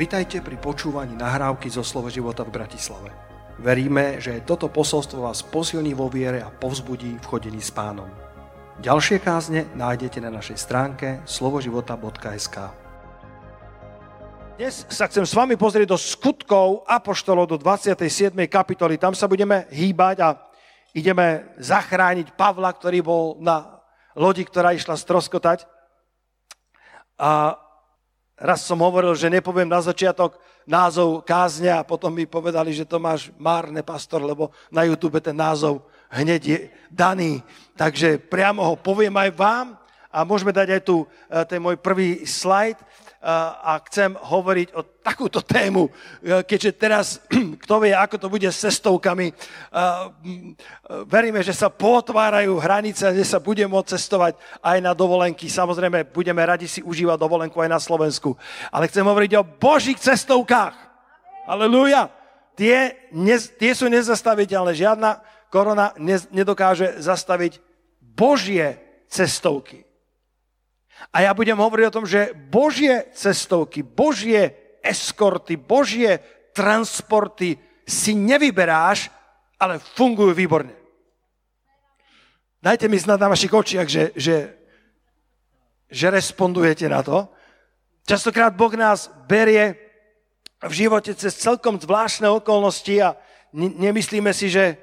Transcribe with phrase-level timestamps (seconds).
[0.00, 3.12] Vitajte pri počúvaní nahrávky zo Slovo života v Bratislave.
[3.60, 8.08] Veríme, že toto posolstvo vás posilní vo viere a povzbudí v chodení s pánom.
[8.80, 12.56] Ďalšie kázne nájdete na našej stránke slovoživota.sk
[14.56, 18.32] Dnes sa chcem s vami pozrieť do skutkov Apoštolov do 27.
[18.48, 18.96] kapitoly.
[18.96, 20.28] Tam sa budeme hýbať a
[20.96, 23.84] ideme zachrániť Pavla, ktorý bol na
[24.16, 25.68] lodi, ktorá išla stroskotať.
[27.20, 27.52] A
[28.40, 32.96] Raz som hovoril, že nepoviem na začiatok názov kázňa a potom mi povedali, že to
[32.96, 37.44] máš márne, pastor, lebo na YouTube ten názov hneď je daný.
[37.76, 39.66] Takže priamo ho poviem aj vám
[40.08, 42.80] a môžeme dať aj tu eh, ten môj prvý slajd
[43.20, 45.92] a chcem hovoriť o takúto tému,
[46.24, 47.06] e, keďže teraz,
[47.64, 49.28] kto vie, ako to bude s cestovkami,
[51.04, 55.52] veríme, že sa potvárajú hranice, že sa bude môcť cestovať aj na dovolenky.
[55.52, 58.40] Samozrejme, budeme radi si užívať dovolenku aj na Slovensku.
[58.72, 60.72] Ale chcem hovoriť o Božích cestovkách.
[61.44, 62.08] Aleluja.
[62.56, 64.72] Tie, ne, tie sú nezastaviteľné.
[64.72, 65.10] Žiadna
[65.52, 67.60] korona ne, nedokáže zastaviť
[68.00, 69.89] Božie cestovky.
[71.08, 74.52] A ja budem hovoriť o tom, že Božie cestovky, Božie
[74.84, 76.20] eskorty, Božie
[76.52, 77.56] transporty
[77.88, 79.08] si nevyberáš,
[79.56, 80.76] ale fungujú výborne.
[82.60, 84.36] Dajte mi znať na vašich očiach, že, že,
[85.88, 87.32] že respondujete na to.
[88.04, 89.80] Častokrát Boh nás berie
[90.60, 93.16] v živote cez celkom zvláštne okolnosti a
[93.56, 94.76] nemyslíme si, že,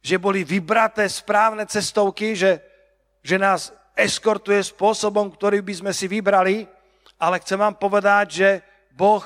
[0.00, 2.64] že boli vybraté správne cestovky, že,
[3.20, 6.66] že nás eskortuje spôsobom, ktorý by sme si vybrali,
[7.22, 8.48] ale chcem vám povedať, že
[8.92, 9.22] Boh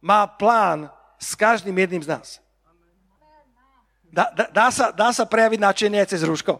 [0.00, 0.88] má plán
[1.20, 2.28] s každým jedným z nás.
[4.08, 6.56] Dá, dá, dá, sa, dá sa prejaviť načenie aj cez rúško?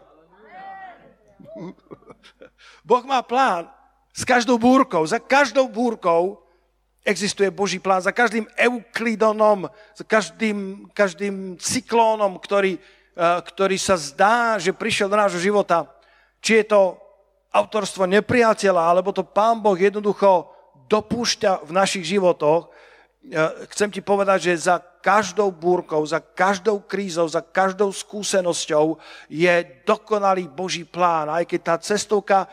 [2.85, 3.73] Boh má plán
[4.13, 5.01] s každou búrkou.
[5.09, 6.45] Za každou búrkou
[7.01, 8.05] existuje Boží plán.
[8.05, 15.17] Za každým euklidonom, za každým, každým cyklónom, ktorý, uh, ktorý sa zdá, že prišiel do
[15.17, 15.89] nášho života.
[16.45, 16.81] Či je to
[17.53, 20.53] autorstvo nepriateľa, alebo to Pán Boh jednoducho
[20.89, 22.73] dopúšťa v našich životoch,
[23.75, 28.97] chcem ti povedať, že za každou búrkou, za každou krízou, za každou skúsenosťou
[29.29, 29.55] je
[29.85, 31.29] dokonalý Boží plán.
[31.29, 32.49] Aj keď tá cestovka e,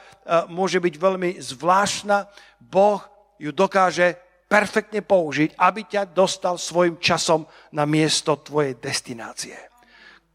[0.52, 2.28] môže byť veľmi zvláštna,
[2.60, 3.00] Boh
[3.40, 9.56] ju dokáže perfektne použiť, aby ťa dostal svojim časom na miesto tvojej destinácie.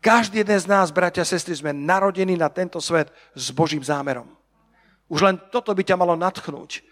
[0.00, 4.40] Každý jeden z nás, bratia a sestry, sme narodení na tento svet s Božím zámerom.
[5.10, 6.87] Už len toto by ťa malo natchnúť.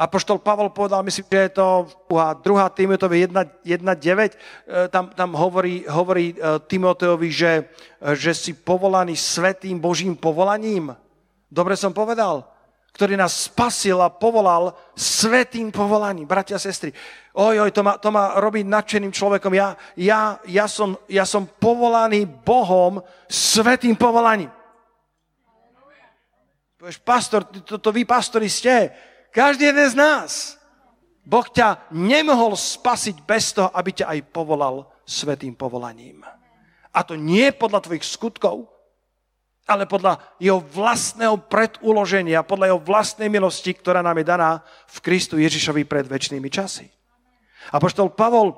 [0.00, 1.68] A poštol Pavel povedal, myslím, že je to
[2.08, 2.46] 2.
[2.72, 6.34] Timoteovi 1.9, e, tam, tam hovorí, hovorí e,
[6.64, 7.68] Timoteovi, že,
[8.00, 10.96] e, že si povolaný svetým Božím povolaním.
[11.52, 12.48] Dobre som povedal?
[12.96, 16.24] Ktorý nás spasil a povolal svetým povolaním.
[16.24, 16.96] Bratia a sestry,
[17.36, 19.52] oj, oj, to ma, to ma robí nadšeným človekom.
[19.52, 24.48] Ja, ja, ja, som, ja som povolaný Bohom svetým povolaním.
[26.80, 28.88] Povieš, pastor, to, to vy pastori ste.
[29.36, 30.56] Každý jeden z nás.
[31.20, 36.24] Boh ťa nemohol spasiť bez toho, aby ťa aj povolal svetým povolaním.
[36.88, 38.72] A to nie podľa tvojich skutkov,
[39.68, 44.50] ale podľa jeho vlastného preduloženia, podľa jeho vlastnej milosti, ktorá nám je daná
[44.88, 46.88] v Kristu Ježišovi pred väčšnými časy.
[47.70, 48.56] A poštol Pavol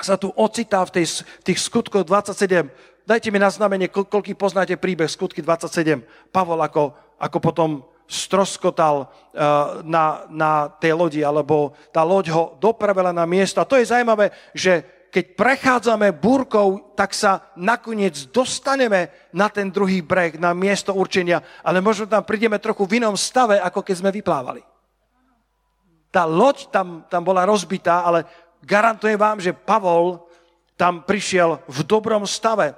[0.00, 2.72] sa tu ocitá v tej, tých skutkoch 27.
[3.04, 6.00] Dajte mi na znamenie, koľký poznáte príbeh skutky 27.
[6.32, 7.70] Pavol ako ako potom
[8.10, 9.40] stroskotal eh,
[9.86, 13.62] na, na tej lodi, alebo tá loď ho dopravila na miesto.
[13.62, 20.00] A to je zaujímavé, že keď prechádzame búrkou, tak sa nakoniec dostaneme na ten druhý
[20.00, 24.10] breh, na miesto určenia, ale možno tam prídeme trochu v inom stave, ako keď sme
[24.10, 24.64] vyplávali.
[26.08, 28.24] Tá loď tam, tam bola rozbitá, ale
[28.64, 30.24] garantujem vám, že Pavol
[30.80, 32.72] tam prišiel v dobrom stave.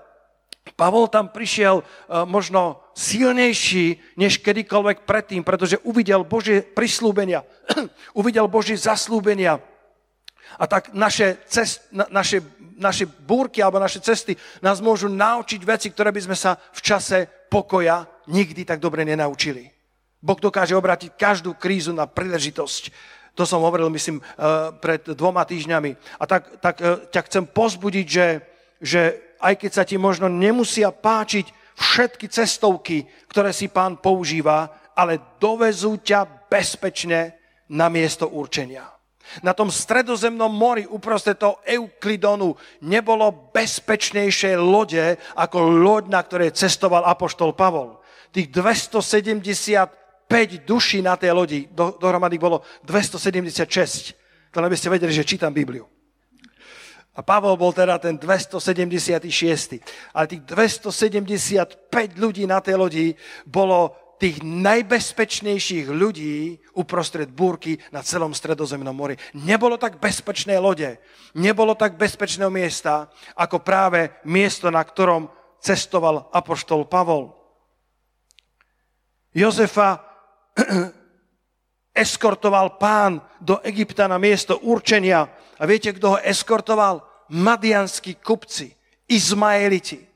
[0.73, 7.45] Pavol tam prišiel uh, možno silnejší než kedykoľvek predtým, pretože uvidel Božie prislúbenia,
[8.21, 9.61] uvidel Božie zaslúbenia.
[10.57, 12.41] A tak naše, cest, na, naše,
[12.81, 17.19] naše búrky alebo naše cesty nás môžu naučiť veci, ktoré by sme sa v čase
[17.53, 19.69] pokoja nikdy tak dobre nenaučili.
[20.25, 22.89] Boh dokáže obrátiť každú krízu na príležitosť.
[23.35, 24.25] To som hovoril, myslím, eh,
[24.79, 25.91] pred dvoma týždňami.
[26.23, 28.27] A tak, tak eh, ťa chcem pozbudiť, že,
[28.81, 29.01] že
[29.45, 36.01] aj keď sa ti možno nemusia páčiť všetky cestovky, ktoré si pán používa, ale dovezú
[36.01, 37.37] ťa bezpečne
[37.69, 38.89] na miesto určenia.
[39.41, 42.55] Na tom stredozemnom mori uprostred toho Euklidonu
[42.85, 48.05] nebolo bezpečnejšie lode ako loď, na ktorej cestoval apoštol Pavol.
[48.31, 50.29] Tých 275
[50.69, 54.13] duší na tej lodi, do, dohromady bolo 276.
[54.53, 55.94] To aby ste vedeli, že čítam Bibliu.
[57.15, 59.79] A Pavol bol teda ten 276.
[60.11, 63.07] Ale tých 275 ľudí na tej lodi
[63.47, 69.19] bolo tých najbezpečnejších ľudí uprostred búrky na celom stredozemnom mori.
[69.35, 70.99] Nebolo tak bezpečné lode,
[71.35, 77.35] nebolo tak bezpečného miesta, ako práve miesto, na ktorom cestoval apoštol Pavol.
[79.35, 79.99] Jozefa
[82.05, 85.27] eskortoval pán do Egypta na miesto určenia.
[85.65, 87.01] A viete, kto ho eskortoval?
[87.33, 88.69] Madianskí kupci,
[89.09, 90.15] Izmaeliti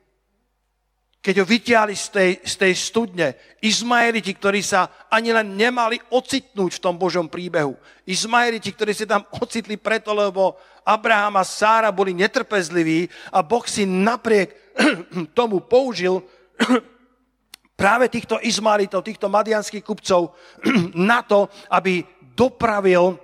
[1.18, 3.26] keď ho vyťahli z tej, z tej studne,
[3.58, 7.74] Izmaeliti, ktorí sa ani len nemali ocitnúť v tom Božom príbehu.
[8.06, 10.56] Izmaeliti, ktorí sa tam ocitli preto, lebo
[10.86, 14.56] Abraham a Sára boli netrpezliví a Boh si napriek
[15.38, 16.22] tomu použil
[17.80, 20.32] práve týchto Izmaelitov, týchto madianských kupcov
[21.12, 23.18] na to, aby dopravil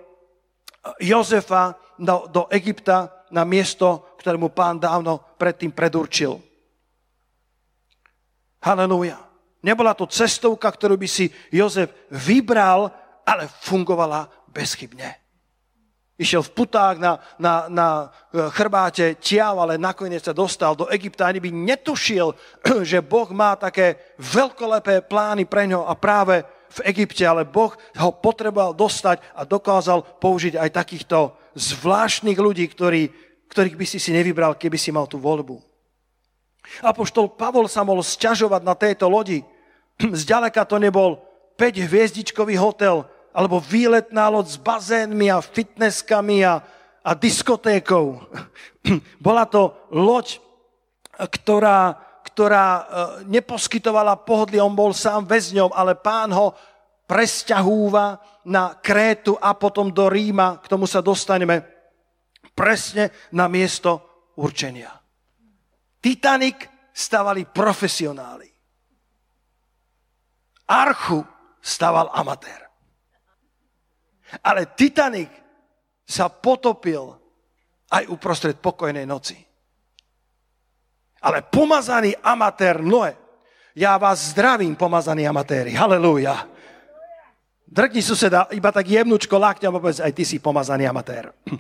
[1.01, 6.39] Jozefa do, do Egypta na miesto, ktorému pán dávno predtým predurčil.
[8.65, 9.21] Halelúja.
[9.65, 12.93] Nebola to cestovka, ktorú by si Jozef vybral,
[13.25, 15.25] ale fungovala bezchybne.
[16.15, 17.89] Išiel v putách na, na, na
[18.31, 21.27] e, chrbáte tiav, ale nakoniec sa dostal do Egypta.
[21.27, 22.31] Ani by netušil,
[22.91, 28.11] že Boh má také veľkolepé plány pre ňo a práve v Egypte, ale Boh ho
[28.11, 33.15] potreboval dostať a dokázal použiť aj takýchto zvláštnych ľudí, ktorí,
[33.47, 35.63] ktorých by si si nevybral, keby si mal tú voľbu.
[36.83, 39.45] Apoštol Pavol sa mohol sťažovať na tejto lodi.
[40.01, 41.23] Zďaleka to nebol
[41.55, 46.63] 5-hviezdičkový hotel alebo výletná loď s bazénmi a fitnesskami a,
[47.03, 48.23] a diskotékou.
[49.25, 50.39] Bola to loď,
[51.15, 51.99] ktorá,
[52.35, 52.83] ktorá e,
[53.31, 56.51] neposkytovala pohodlie, on bol sám väzňom, ale pán ho
[57.07, 58.19] presťahúva
[58.51, 61.63] na Krétu a potom do Ríma, k tomu sa dostaneme
[62.59, 64.03] presne na miesto
[64.35, 64.91] určenia.
[66.03, 68.51] Titanic stavali profesionáli.
[70.67, 71.23] Archu
[71.63, 72.67] staval amatér.
[74.43, 75.31] Ale Titanic
[76.03, 77.15] sa potopil
[77.95, 79.39] aj uprostred pokojnej noci.
[81.25, 83.17] Ale pomazaný amatér Noe,
[83.73, 86.45] ja vás zdravím, pomazaní amatéri, halleluja.
[87.65, 91.33] Drkni suseda iba tak jemnúčko lakňom a povedz, aj ty si pomazaný amatér.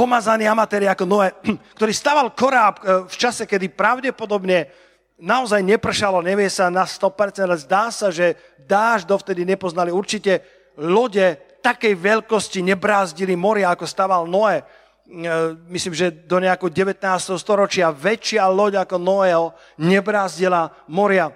[0.00, 1.36] pomazaný amatéri ako Noé,
[1.76, 4.72] ktorý staval koráb e, v čase, kedy pravdepodobne
[5.20, 8.32] naozaj nepršalo, nevie sa na 100%, ale zdá sa, že
[8.64, 9.92] dáž dovtedy nepoznali.
[9.92, 10.40] Určite
[10.80, 14.64] lode takej veľkosti nebrázdili moria, ako staval Noé.
[15.08, 15.30] E,
[15.72, 17.00] myslím, že do nejakého 19.
[17.40, 21.32] storočia väčšia loď ako Noého nebrázdila moria.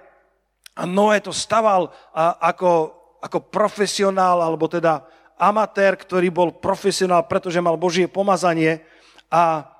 [0.74, 1.94] A Noé to staval
[2.42, 2.90] ako,
[3.22, 5.06] ako profesionál, alebo teda
[5.38, 8.82] amatér, ktorý bol profesionál, pretože mal Božie pomazanie
[9.30, 9.70] a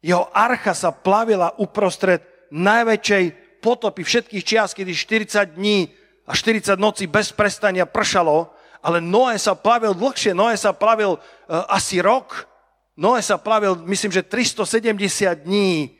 [0.00, 3.24] jeho archa sa plavila uprostred najväčšej
[3.60, 5.92] potopy všetkých čias, kedy 40 dní
[6.24, 8.50] a 40 nocí bez prestania pršalo,
[8.80, 11.20] ale Noé sa plavil dlhšie, Noé sa plavil uh,
[11.68, 12.48] asi rok,
[12.98, 15.94] Noé sa plavil, myslím, že 370 dní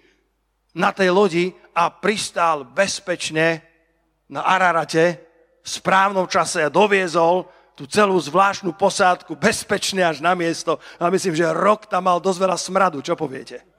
[0.74, 1.44] na tej lodi
[1.74, 3.62] a pristál bezpečne
[4.30, 5.18] na Ararate
[5.62, 7.46] v správnom čase a doviezol
[7.78, 10.76] tú celú zvláštnu posádku bezpečne až na miesto.
[11.00, 12.98] A myslím, že rok tam mal dosť veľa smradu.
[13.00, 13.69] Čo poviete?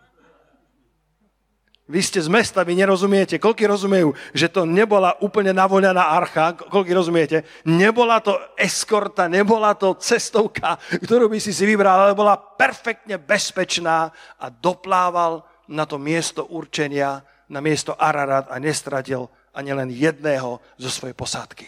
[1.91, 3.35] Vy ste z mesta, vy nerozumiete.
[3.35, 6.55] Koľko rozumejú, že to nebola úplne navoňaná archa?
[6.55, 7.43] Koľko rozumiete?
[7.67, 14.07] Nebola to eskorta, nebola to cestovka, ktorú by si si vybral, ale bola perfektne bezpečná
[14.39, 20.87] a doplával na to miesto určenia, na miesto Ararat a nestratil ani len jedného zo
[20.87, 21.67] svojej posádky.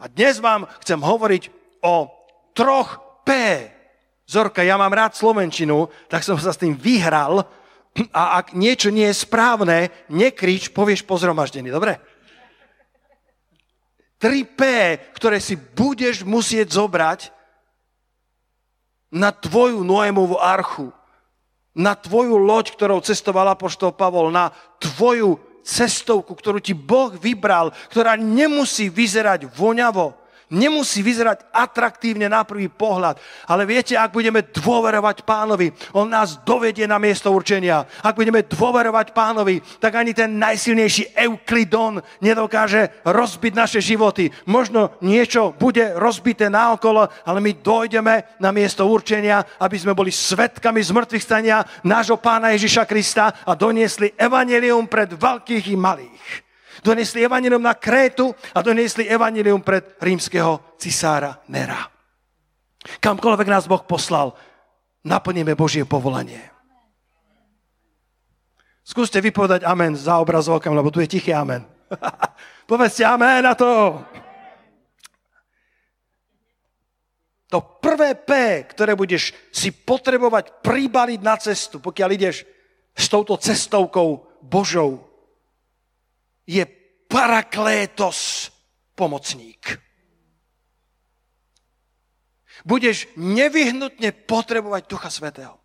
[0.00, 1.52] A dnes vám chcem hovoriť
[1.84, 2.08] o
[2.56, 3.32] troch P.
[4.24, 7.44] Zorka, ja mám rád Slovenčinu, tak som sa s tým vyhral
[8.14, 11.98] a ak niečo nie je správne, nekrič, povieš po zhromaždení, dobre?
[14.18, 14.62] 3P,
[15.14, 17.30] ktoré si budeš musieť zobrať
[19.14, 20.90] na tvoju Noémovú archu,
[21.78, 24.50] na tvoju loď, ktorou cestoval Apoštol Pavol, na
[24.82, 30.17] tvoju cestovku, ktorú ti Boh vybral, ktorá nemusí vyzerať voňavo,
[30.52, 33.20] nemusí vyzerať atraktívne na prvý pohľad.
[33.48, 37.84] Ale viete, ak budeme dôverovať pánovi, on nás dovedie na miesto určenia.
[38.00, 44.32] Ak budeme dôverovať pánovi, tak ani ten najsilnejší Euklidon nedokáže rozbiť naše životy.
[44.48, 50.80] Možno niečo bude rozbité naokolo, ale my dojdeme na miesto určenia, aby sme boli svetkami
[50.80, 56.47] zmrtvých stania nášho pána Ježiša Krista a doniesli evanelium pred veľkých i malých.
[56.82, 61.88] Donesli evanilium na Krétu a donesli evanilium pred rímskeho cisára Nera.
[63.02, 64.32] Kamkoľvek nás Boh poslal,
[65.04, 66.40] naplníme Božie povolanie.
[68.86, 71.60] Skúste vypovedať amen za obrazovkami, lebo tu je tichý amen.
[72.70, 74.00] Povedzte amen na to.
[77.48, 78.30] To prvé P,
[78.68, 82.44] ktoré budeš si potrebovať pribaliť na cestu, pokiaľ ideš
[82.92, 85.07] s touto cestovkou Božou,
[86.48, 86.64] je
[87.04, 88.48] paraklétos
[88.96, 89.76] pomocník.
[92.64, 95.60] Budeš nevyhnutne potrebovať Ducha Svetého.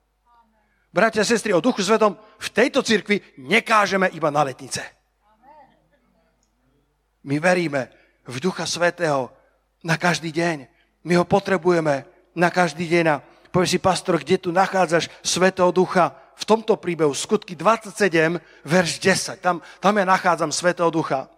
[0.93, 4.85] Bratia a sestry, o Duchu Svetom v tejto cirkvi nekážeme iba na letnice.
[7.25, 7.89] My veríme
[8.29, 9.33] v Ducha Svetého
[9.81, 10.69] na každý deň.
[11.07, 12.05] My ho potrebujeme
[12.37, 13.05] na každý deň.
[13.09, 16.22] A povie si, pastor, kde tu nachádzaš Svetého Ducha?
[16.33, 19.39] V tomto príbehu, skutky 27, verš 10.
[19.39, 21.29] Tam, tam ja nachádzam Svetého Ducha.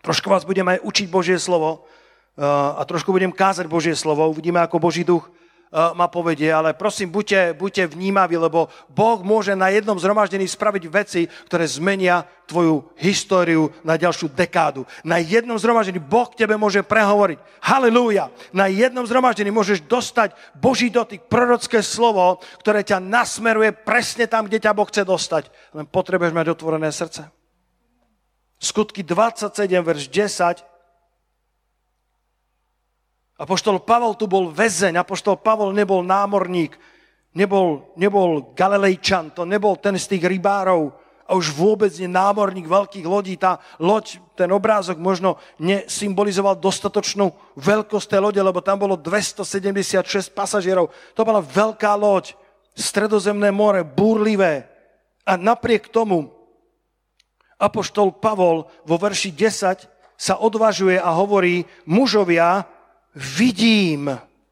[0.00, 4.26] Trošku vás budeme aj učiť Božie slovo uh, a trošku budem kázať Božie slovo.
[4.26, 5.28] Uvidíme, ako Boží duch
[5.70, 11.30] ma povedie, ale prosím, buďte, buďte vnímaví, lebo Boh môže na jednom zhromaždení spraviť veci,
[11.46, 14.82] ktoré zmenia tvoju históriu na ďalšiu dekádu.
[15.06, 17.38] Na jednom zhromaždení Boh k tebe môže prehovoriť.
[17.62, 18.34] Halelúja.
[18.50, 24.58] Na jednom zhromaždení môžeš dostať Boží dotyk, prorocké slovo, ktoré ťa nasmeruje presne tam, kde
[24.58, 25.54] ťa Boh chce dostať.
[25.78, 27.30] Len potrebuješ mať otvorené srdce.
[28.58, 29.54] Skutky 27,
[29.86, 30.69] verš 10.
[33.40, 36.76] Apoštol Pavol tu bol väzeň, Apoštol Pavol nebol námorník,
[37.32, 40.92] nebol, nebol galilejčan, to nebol ten z tých rybárov,
[41.30, 43.38] a už vôbec nie námorník veľkých lodí.
[43.38, 50.90] Tá loď, ten obrázok možno nesymbolizoval dostatočnú veľkosť tej lode, lebo tam bolo 276 pasažierov.
[51.14, 52.34] To bola veľká loď,
[52.74, 54.66] stredozemné more, búrlivé.
[55.22, 56.34] A napriek tomu
[57.62, 59.86] Apoštol Pavol vo verši 10
[60.18, 62.66] sa odvažuje a hovorí, mužovia,
[63.14, 64.10] vidím,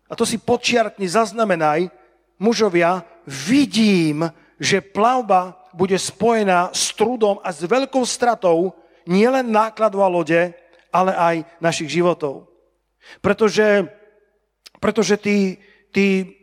[0.09, 1.91] a to si počiarkni, zaznamenaj,
[2.39, 8.75] mužovia, vidím, že plavba bude spojená s trudom a s veľkou stratou
[9.07, 10.55] nielen nákladu a lode,
[10.91, 12.49] ale aj našich životov.
[13.21, 13.87] Pretože,
[14.83, 15.61] pretože tí,
[15.95, 16.38] tí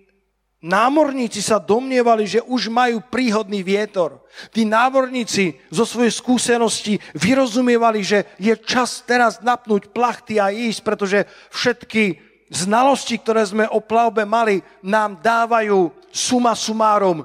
[0.66, 4.18] námorníci sa domnievali, že už majú príhodný vietor.
[4.50, 11.30] Tí námorníci zo svojej skúsenosti vyrozumievali, že je čas teraz napnúť plachty a ísť, pretože
[11.54, 12.18] všetky
[12.50, 17.22] znalosti, ktoré sme o plavbe mali, nám dávajú suma sumárom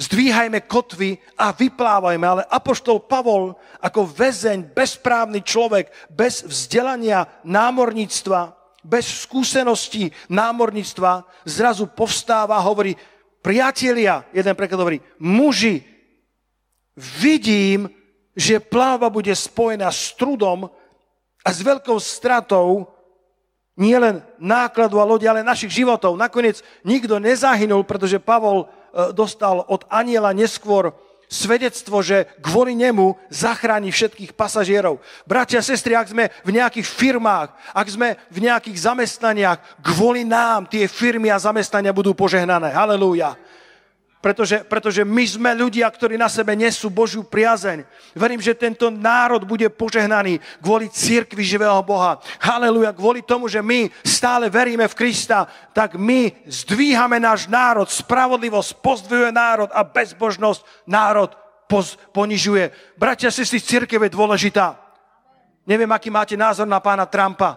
[0.00, 2.24] zdvíhajme kotvy a vyplávajme.
[2.24, 3.52] Ale Apoštol Pavol
[3.84, 12.96] ako väzeň, bezprávny človek, bez vzdelania námorníctva, bez skúseností námorníctva, zrazu povstáva a hovorí,
[13.40, 15.84] priatelia, jeden preklad hovorí, muži,
[16.96, 17.88] vidím,
[18.36, 20.68] že pláva bude spojená s trudom
[21.40, 22.88] a s veľkou stratou
[23.76, 26.16] nielen nákladu a lodi, ale našich životov.
[26.16, 30.90] Nakoniec nikto nezahynul, pretože Pavol E, dostal od aniela neskôr
[31.30, 34.98] svedectvo, že kvôli nemu zachráni všetkých pasažierov.
[35.22, 40.66] Bratia a sestry, ak sme v nejakých firmách, ak sme v nejakých zamestnaniach, kvôli nám
[40.66, 42.74] tie firmy a zamestnania budú požehnané.
[42.74, 43.38] Halelúja
[44.20, 47.88] pretože, pretože my sme ľudia, ktorí na sebe nesú Božiu priazeň.
[48.12, 52.20] Verím, že tento národ bude požehnaný kvôli církvi živého Boha.
[52.36, 58.84] Haleluja, kvôli tomu, že my stále veríme v Krista, tak my zdvíhame náš národ, spravodlivosť
[58.84, 61.32] pozdvihuje národ a bezbožnosť národ
[61.64, 62.68] poz, ponižuje.
[63.00, 64.76] Bratia, sestry, církev je dôležitá.
[65.64, 67.56] Neviem, aký máte názor na pána Trumpa.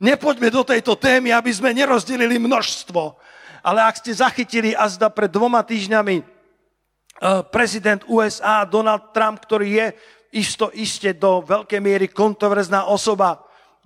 [0.00, 3.20] Nepoďme do tejto témy, aby sme nerozdelili množstvo
[3.64, 6.24] ale ak ste zachytili a zda pred dvoma týždňami eh,
[7.48, 9.86] prezident USA Donald Trump, ktorý je
[10.36, 13.40] isto iste do veľkej miery kontroverzná osoba,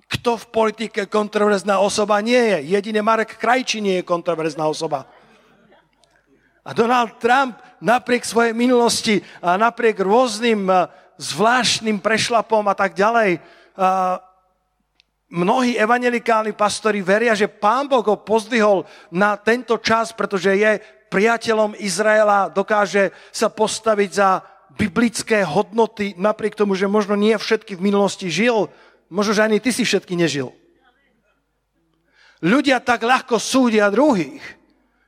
[0.09, 2.75] kto v politike kontroverzná osoba nie je.
[2.75, 5.05] Jedine Marek Krajči nie je kontroverzná osoba.
[6.65, 10.91] A Donald Trump napriek svojej minulosti a napriek rôznym eh,
[11.23, 14.28] zvláštnym prešlapom a tak ďalej, eh,
[15.29, 21.77] mnohí evangelikálni pastori veria, že pán Boh ho pozdvihol na tento čas, pretože je priateľom
[21.81, 24.45] Izraela, dokáže sa postaviť za
[24.77, 28.69] biblické hodnoty, napriek tomu, že možno nie všetky v minulosti žil,
[29.09, 30.53] možno, že ani ty si všetky nežil.
[32.39, 34.41] Ľudia tak ľahko súdia druhých.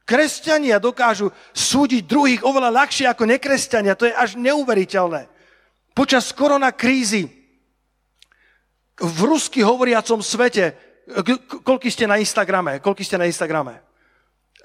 [0.02, 3.94] Kresťania dokážu súdiť druhých oveľa ľahšie ako nekresťania.
[3.94, 5.30] To je až neuveriteľné.
[5.94, 7.39] Počas korona krízy
[9.00, 10.76] v rusky hovoriacom svete,
[11.64, 13.80] koľky ste na Instagrame, koľky ste na Instagrame,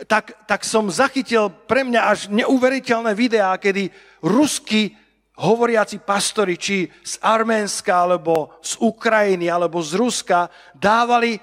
[0.04, 3.88] tak, tak som zachytil pre mňa až neuveriteľné videá, kedy
[4.20, 4.92] rusky
[5.40, 11.40] hovoriaci pastori, či z Arménska, alebo z Ukrajiny, alebo z Ruska, dávali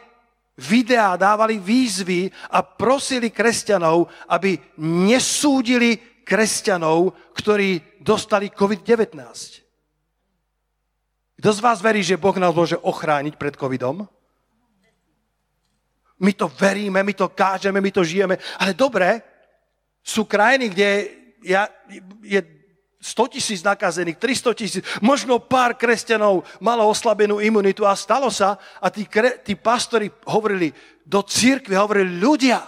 [0.56, 9.61] videá, dávali výzvy a prosili kresťanov, aby nesúdili kresťanov, ktorí dostali COVID-19.
[11.42, 14.06] Kto z vás verí, že Boh nás môže ochrániť pred covidom?
[16.22, 18.38] My to veríme, my to kážeme, my to žijeme.
[18.62, 19.18] Ale dobre,
[20.06, 20.88] sú krajiny, kde
[21.42, 21.66] ja,
[22.22, 22.46] je
[23.02, 28.86] 100 tisíc nakazených, 300 tisíc, možno pár kresťanov malo oslabenú imunitu a stalo sa a
[28.86, 30.70] tí, kre, tí pastori hovorili
[31.02, 32.62] do církvy, hovorili ľudia,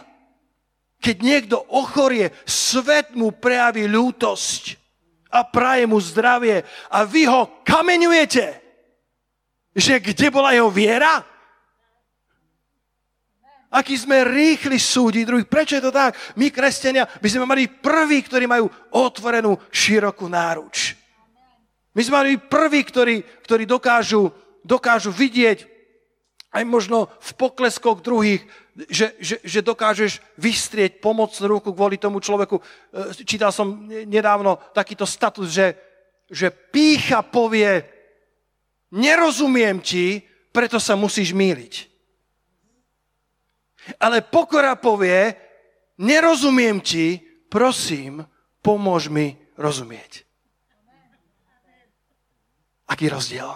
[0.98, 4.82] keď niekto ochorie, svet mu prejaví ľútosť
[5.30, 8.63] a praje mu zdravie a vy ho kameňujete,
[9.74, 11.34] že kde bola jeho viera?
[13.74, 15.50] aký sme rýchli súdiť druhých.
[15.50, 16.14] Prečo je to tak?
[16.38, 20.94] My, kresťania, by sme mali prví, ktorí majú otvorenú širokú náruč.
[21.94, 24.30] My sme mali prví, ktorí, ktorí dokážu,
[24.62, 25.66] dokážu vidieť
[26.54, 28.46] aj možno v pokleskoch druhých,
[28.86, 32.58] že, že, že dokážeš vystrieť pomocnú ruku kvôli tomu človeku.
[32.58, 32.62] E,
[33.26, 35.66] čítal som nedávno takýto status, že,
[36.30, 37.93] že pícha povie,
[38.94, 40.22] nerozumiem ti,
[40.54, 41.90] preto sa musíš míliť.
[44.00, 45.34] Ale pokora povie,
[46.00, 47.20] nerozumiem ti,
[47.50, 48.24] prosím,
[48.62, 50.24] pomôž mi rozumieť.
[52.88, 53.50] Aký rozdiel?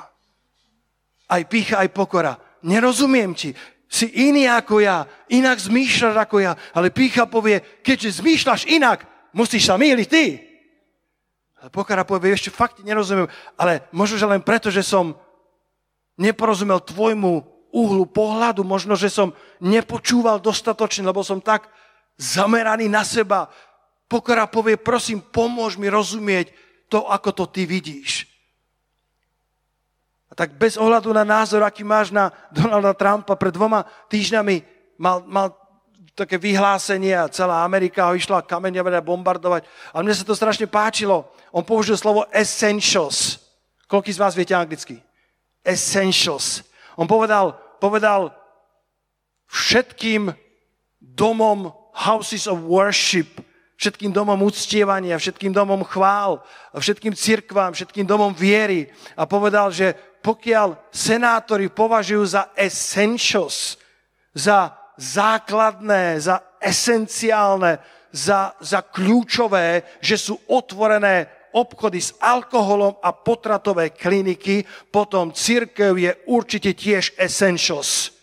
[1.28, 2.36] Aj pícha, aj pokora.
[2.64, 3.54] Nerozumiem ti.
[3.88, 9.72] Si iný ako ja, inak zmýšľaš ako ja, ale pícha povie, keďže zmýšľaš inak, musíš
[9.72, 10.24] sa míliť ty.
[11.58, 15.16] Ale pokora povie, ešte fakt nerozumiem, ale možno, že len preto, že som
[16.18, 19.30] neporozumel tvojmu uhlu pohľadu, možno, že som
[19.62, 21.70] nepočúval dostatočne, lebo som tak
[22.18, 23.46] zameraný na seba.
[24.10, 26.50] Pokora povie, prosím, pomôž mi rozumieť
[26.90, 28.26] to, ako to ty vidíš.
[30.28, 34.60] A tak bez ohľadu na názor, aký máš na Donalda Trumpa, pred dvoma týždňami
[35.00, 35.56] mal, mal
[36.12, 39.62] také vyhlásenie a celá Amerika ho išla kameňovať a bombardovať.
[39.94, 41.30] A mne sa to strašne páčilo.
[41.54, 43.38] On použil slovo essentials.
[43.88, 45.07] Koľký z vás viete anglicky?
[45.64, 46.62] Essentials.
[46.98, 48.34] On povedal, povedal
[49.48, 50.34] všetkým
[50.98, 53.40] domom houses of worship,
[53.78, 56.42] všetkým domom uctievania, všetkým domom chvál,
[56.74, 63.78] všetkým cirkvám, všetkým domom viery a povedal, že pokiaľ senátori považujú za essentials,
[64.34, 67.78] za základné, za esenciálne,
[68.10, 74.62] za, za kľúčové, že sú otvorené obchody s alkoholom a potratové kliniky,
[74.94, 78.14] potom církev je určite tiež essentials.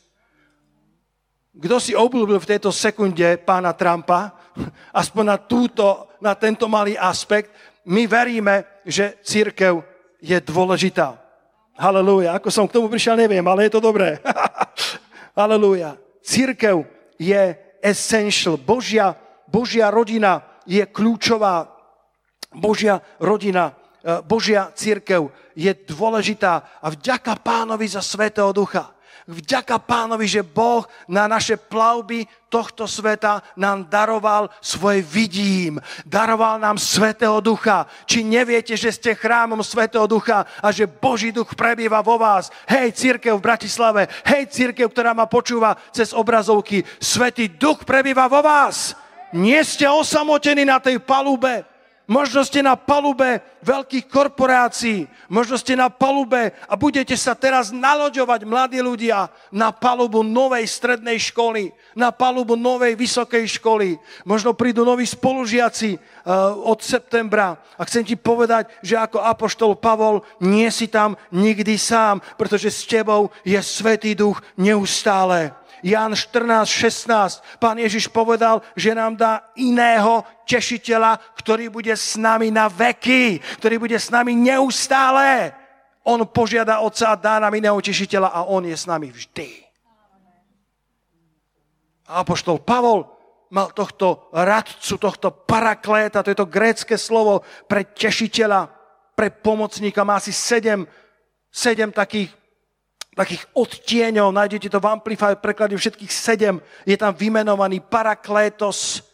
[1.56, 4.32] Kto si obľúbil v tejto sekunde pána Trumpa,
[5.02, 7.52] aspoň na, túto, na tento malý aspekt,
[7.86, 9.84] my veríme, že církev
[10.24, 11.22] je dôležitá.
[11.76, 12.40] Halelúja.
[12.40, 14.18] Ako som k tomu prišiel, neviem, ale je to dobré.
[15.40, 16.00] Halelúja.
[16.24, 16.88] Církev
[17.20, 18.56] je essential.
[18.56, 19.14] Božia,
[19.46, 21.75] Božia rodina je kľúčová
[22.56, 28.96] Božia rodina, e, Božia církev je dôležitá a vďaka pánovi za Svetého Ducha.
[29.26, 35.82] Vďaka pánovi, že Boh na naše plavby tohto sveta nám daroval svoje vidím.
[36.06, 37.90] Daroval nám Svetého Ducha.
[38.06, 42.54] Či neviete, že ste chrámom Svetého Ducha a že Boží duch prebýva vo vás.
[42.70, 44.02] Hej, církev v Bratislave.
[44.30, 46.86] Hej, církev, ktorá ma počúva cez obrazovky.
[47.02, 48.94] Svetý duch prebýva vo vás.
[49.34, 51.66] Nie ste osamotení na tej palube.
[52.06, 58.46] Možno ste na palube veľkých korporácií, možno ste na palube a budete sa teraz naloďovať,
[58.46, 63.98] mladí ľudia, na palubu novej strednej školy, na palubu novej vysokej školy.
[64.22, 70.22] Možno prídu noví spolužiaci uh, od septembra a chcem ti povedať, že ako apoštol Pavol
[70.46, 75.58] nie si tam nikdy sám, pretože s tebou je Svetý duch neustále.
[75.86, 77.62] Jan 14, 16.
[77.62, 83.78] Pán Ježiš povedal, že nám dá iného tešiteľa, ktorý bude s nami na veky, ktorý
[83.78, 85.54] bude s nami neustále.
[86.02, 89.62] On požiada Otca a dá nám iného tešiteľa a On je s nami vždy.
[92.10, 93.06] A apoštol Pavol
[93.54, 98.74] mal tohto radcu, tohto parakléta, to je to grécke slovo pre tešiteľa,
[99.14, 100.02] pre pomocníka.
[100.02, 100.90] Má asi sedem,
[101.54, 102.34] sedem takých
[103.16, 109.08] takých odtieňov, nájdete to v Amplify, preklade všetkých sedem, je tam vymenovaný paraklétos,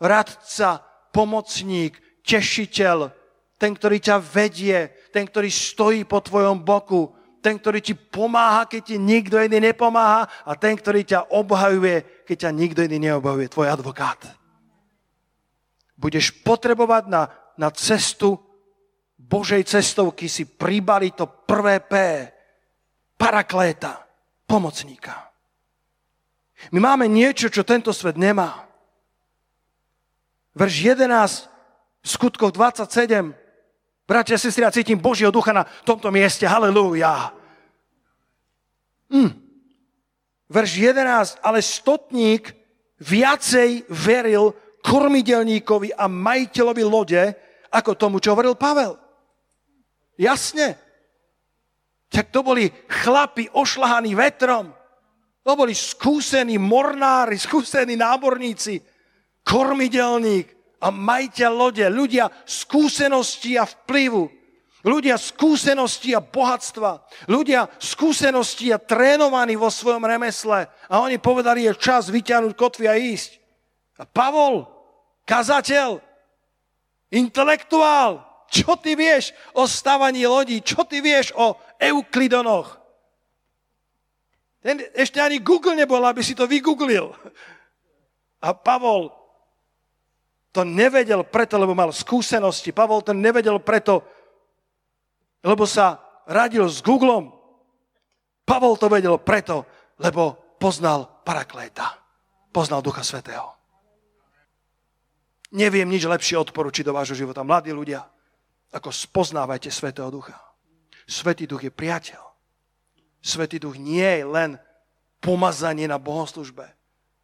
[0.00, 0.80] radca,
[1.12, 3.12] pomocník, tešiteľ,
[3.60, 7.12] ten, ktorý ťa vedie, ten, ktorý stojí po tvojom boku,
[7.44, 12.48] ten, ktorý ti pomáha, keď ti nikto iný nepomáha a ten, ktorý ťa obhajuje, keď
[12.48, 14.24] ťa nikto iný neobhajuje, tvoj advokát.
[16.00, 17.28] Budeš potrebovať na,
[17.60, 18.40] na cestu
[19.20, 21.92] Božej cestovky si pribali to prvé P,
[23.18, 24.04] parakléta,
[24.46, 25.30] pomocníka.
[26.72, 28.64] My máme niečo, čo tento svet nemá.
[30.54, 31.50] Verš 11,
[32.06, 33.34] skutkov 27.
[34.04, 36.44] Bratia, sestri, ja cítim Božieho ducha na tomto mieste.
[36.44, 37.32] Halelúja.
[39.10, 39.32] Hm.
[40.48, 42.52] Verš 11, ale stotník
[43.00, 47.22] viacej veril kormidelníkovi a majiteľovi lode,
[47.72, 49.00] ako tomu, čo hovoril Pavel.
[50.20, 50.83] Jasne.
[52.14, 54.70] Tak to boli chlapi ošlahaní vetrom.
[55.42, 58.78] To boli skúsení mornári, skúsení náborníci,
[59.42, 64.30] kormidelník a majiteľ lode, ľudia skúsenosti a vplyvu,
[64.86, 70.70] ľudia skúsenosti a bohatstva, ľudia skúsenosti a trénovaní vo svojom remesle.
[70.86, 73.36] A oni povedali, je čas vyťahnuť kotvy a ísť.
[74.00, 74.64] A Pavol,
[75.28, 75.98] kazateľ,
[77.12, 78.24] intelektuál,
[78.54, 80.62] čo ty vieš o stavaní lodí?
[80.62, 82.80] Čo ty vieš o Euklidonoch?
[84.64, 87.12] Ten ešte ani Google nebol, aby si to vygooglil.
[88.40, 89.12] A Pavol
[90.54, 92.72] to nevedel preto, lebo mal skúsenosti.
[92.72, 94.06] Pavol to nevedel preto,
[95.44, 97.28] lebo sa radil s Googlom.
[98.46, 99.68] Pavol to vedel preto,
[100.00, 102.00] lebo poznal parakléta.
[102.54, 103.50] Poznal Ducha Svetého.
[105.54, 107.44] Neviem nič lepšie odporučiť do vášho života.
[107.44, 108.06] Mladí ľudia,
[108.72, 110.53] ako spoznávajte Svetého Ducha.
[111.04, 112.34] Svetý Duch je priateľ.
[113.24, 114.60] Svetý duch nie je len
[115.24, 116.68] pomazanie na bohoslužbe.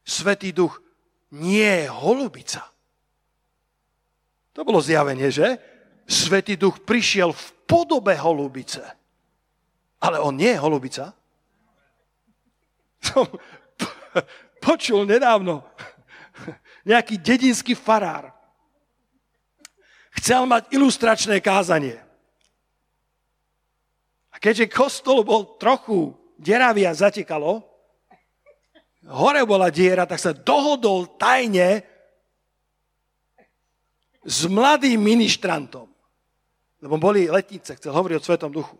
[0.00, 0.80] Svetý duch
[1.36, 2.64] nie je holubica.
[4.56, 5.60] To bolo zjavenie, že?
[6.08, 8.80] Svetý duch prišiel v podobe holubice.
[10.00, 11.12] Ale on nie je holubica.
[13.04, 13.28] Som
[14.64, 15.68] počul nedávno
[16.88, 18.32] nejaký dedinský farár.
[20.16, 22.00] Chcel mať ilustračné kázanie
[24.40, 27.60] keďže kostol bol trochu deravý a zatekalo,
[29.06, 31.84] hore bola diera, tak sa dohodol tajne
[34.24, 35.88] s mladým ministrantom.
[36.80, 38.76] Lebo boli letnice, chcel hovoriť o Svetom duchu.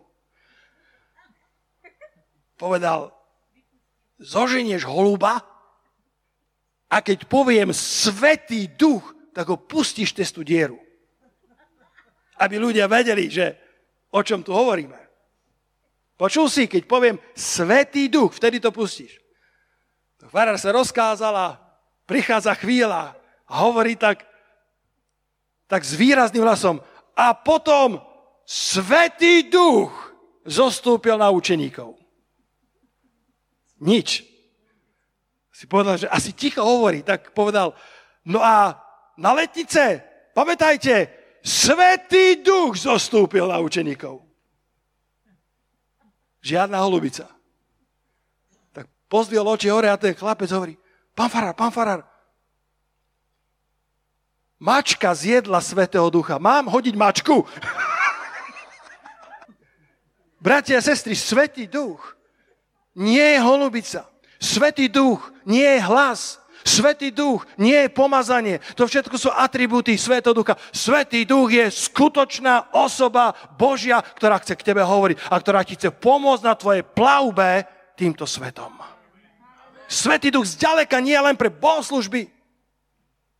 [2.57, 3.13] Povedal,
[4.17, 5.41] zoženieš holuba
[6.89, 10.81] a keď poviem Svetý duch, tak ho pustíš cez tú dieru.
[12.41, 13.53] Aby ľudia vedeli, že
[14.13, 15.10] o čom tu hovoríme.
[16.21, 19.17] Počul si, keď poviem Svetý duch, vtedy to pustíš.
[20.29, 21.57] Farár sa rozkázala,
[22.05, 23.17] prichádza chvíľa
[23.49, 24.21] a hovorí tak,
[25.65, 26.77] tak s výrazným hlasom
[27.17, 27.97] a potom
[28.45, 29.89] Svetý duch
[30.45, 31.97] zostúpil na učeníkov.
[33.81, 34.21] Nič.
[35.49, 37.73] Si povedal, že asi ticho hovorí, tak povedal,
[38.29, 38.77] no a
[39.17, 40.05] na letnice,
[40.37, 41.09] pamätajte,
[41.41, 44.30] Svetý duch zostúpil na učeníkov.
[46.41, 47.29] Žiadna holubica.
[48.73, 50.73] Tak pozdvihol oči hore a ten chlapec hovorí,
[51.13, 52.01] pán farár, pán farár,
[54.57, 56.41] mačka zjedla Svetého Ducha.
[56.41, 57.45] Mám hodiť mačku?
[60.41, 62.17] Bratia a sestry, Svetý Duch
[62.97, 64.09] nie je holubica.
[64.41, 66.40] Svetý Duch nie je hlas.
[66.61, 68.61] Svetý duch nie je pomazanie.
[68.77, 70.57] To všetko sú atribúty Svetého ducha.
[70.69, 75.89] Svetý duch je skutočná osoba Božia, ktorá chce k tebe hovoriť a ktorá ti chce
[75.89, 77.65] pomôcť na tvojej plavbe
[77.97, 78.73] týmto svetom.
[79.91, 82.31] Svetý duch zďaleka nie je len pre bohoslužby.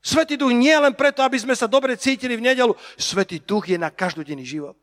[0.02, 2.74] Svetý duch nie je len preto, aby sme sa dobre cítili v nedelu.
[2.98, 4.76] Svetý duch je na každodenný život.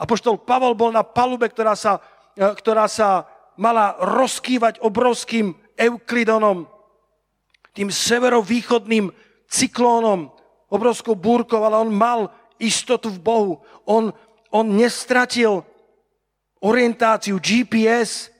[0.00, 2.00] A poštol Pavol bol na palube, ktorá sa,
[2.32, 3.28] e, ktorá sa
[3.60, 6.64] mala rozkývať obrovským euklidonom,
[7.74, 9.10] tým severovýchodným
[9.50, 10.30] cyklónom,
[10.70, 12.30] obrovskou búrkou, ale on mal
[12.60, 13.52] istotu v Bohu.
[13.88, 14.14] On,
[14.52, 15.66] on nestratil
[16.62, 18.30] orientáciu, GPS.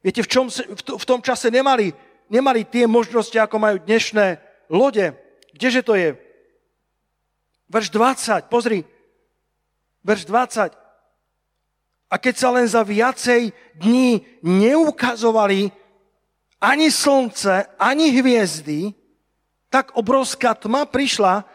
[0.00, 1.92] Viete, v, čom, v tom čase nemali,
[2.32, 4.40] nemali tie možnosti, ako majú dnešné
[4.72, 5.12] lode.
[5.54, 6.16] Kdeže to je?
[7.70, 8.82] Verš 20, pozri.
[10.02, 10.74] Verš 20.
[12.10, 15.70] A keď sa len za viacej dní neukazovali
[16.60, 18.92] ani slnce, ani hviezdy,
[19.72, 21.48] tak obrovská tma prišla,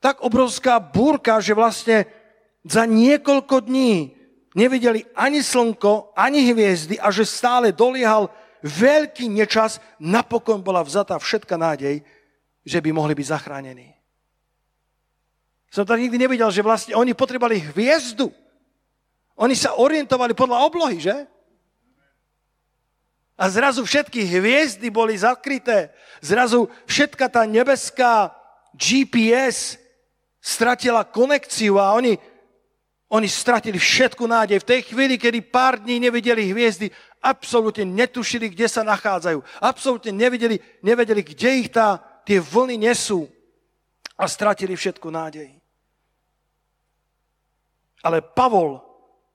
[0.00, 2.08] tak obrovská búrka, že vlastne
[2.64, 4.16] za niekoľko dní
[4.56, 8.32] nevideli ani slnko, ani hviezdy a že stále doliehal
[8.64, 12.00] veľký nečas, napokon bola vzatá všetka nádej,
[12.64, 13.92] že by mohli byť zachránení.
[15.70, 18.32] Som tak nikdy nevidel, že vlastne oni potrebovali hviezdu.
[19.38, 21.14] Oni sa orientovali podľa oblohy, že?
[23.40, 25.88] A zrazu všetky hviezdy boli zakryté.
[26.20, 28.36] Zrazu všetka tá nebeská
[28.76, 29.80] GPS
[30.44, 32.20] stratila konekciu a oni,
[33.08, 34.60] oni stratili všetku nádej.
[34.60, 36.92] V tej chvíli, kedy pár dní nevideli hviezdy,
[37.24, 39.40] absolútne netušili, kde sa nachádzajú.
[39.56, 41.96] Absolútne nevedeli, nevedeli kde ich tá,
[42.28, 43.24] tie vlny nesú.
[44.20, 45.48] A stratili všetku nádej.
[48.04, 48.84] Ale Pavol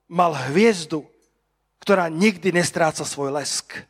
[0.06, 1.02] mal hviezdu,
[1.82, 3.82] ktorá nikdy nestráca svoj lesk.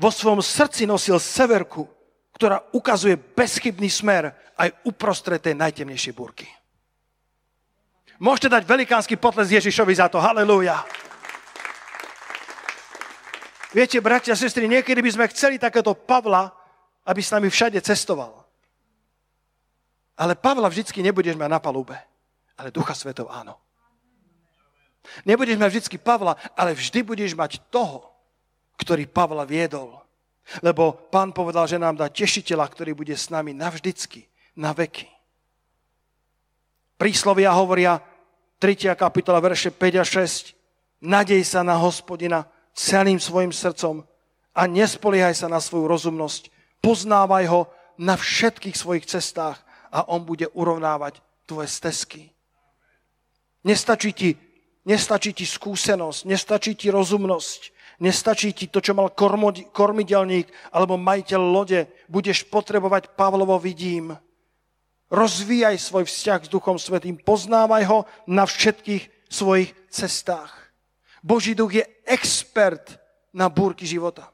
[0.00, 1.84] Vo svojom srdci nosil severku,
[2.32, 6.48] ktorá ukazuje bezchybný smer aj uprostred tej najtemnejšej búrky.
[8.16, 10.16] Môžete dať velikánsky potles Ježišovi za to.
[10.20, 10.80] Halelúja.
[13.76, 16.48] Viete, bratia a sestry, niekedy by sme chceli takéto Pavla,
[17.06, 18.44] aby s nami všade cestoval.
[20.16, 21.96] Ale Pavla vždycky nebudeš mať na palube,
[22.56, 23.56] ale Ducha Svetov áno.
[25.24, 28.09] Nebudeš mať vždycky Pavla, ale vždy budeš mať toho,
[28.80, 30.00] ktorý Pavla viedol
[30.58, 34.26] lebo pán povedal, že nám dá tešiteľa, ktorý bude s nami navždycky,
[34.58, 35.06] na veky.
[36.98, 38.02] Príslovia hovoria,
[38.58, 38.92] 3.
[38.98, 40.52] kapitola, verše 5 a 6,
[41.00, 44.02] nadej sa na hospodina celým svojim srdcom
[44.52, 46.50] a nespoliehaj sa na svoju rozumnosť.
[46.82, 47.60] Poznávaj ho
[47.96, 52.34] na všetkých svojich cestách a on bude urovnávať tvoje stezky.
[53.64, 54.30] Nestačí ti,
[54.84, 57.60] nestačí ti skúsenosť, nestačí ti rozumnosť,
[58.00, 61.84] Nestačí ti to, čo mal kormidelník alebo majiteľ lode.
[62.08, 64.16] Budeš potrebovať Pavlovo vidím.
[65.12, 67.20] Rozvíjaj svoj vzťah s Duchom Svetým.
[67.20, 70.72] Poznávaj ho na všetkých svojich cestách.
[71.20, 72.96] Boží duch je expert
[73.36, 74.32] na búrky života.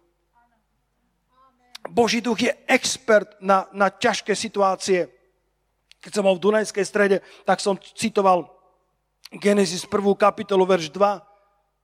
[1.90, 5.10] Boží duch je expert na, na ťažké situácie.
[5.98, 8.46] Keď som bol v Dunajskej strede, tak som citoval
[9.42, 9.90] Genesis 1.
[10.14, 11.35] kapitolu, verš 2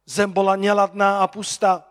[0.02, 1.86] Zem bola neladná a pustá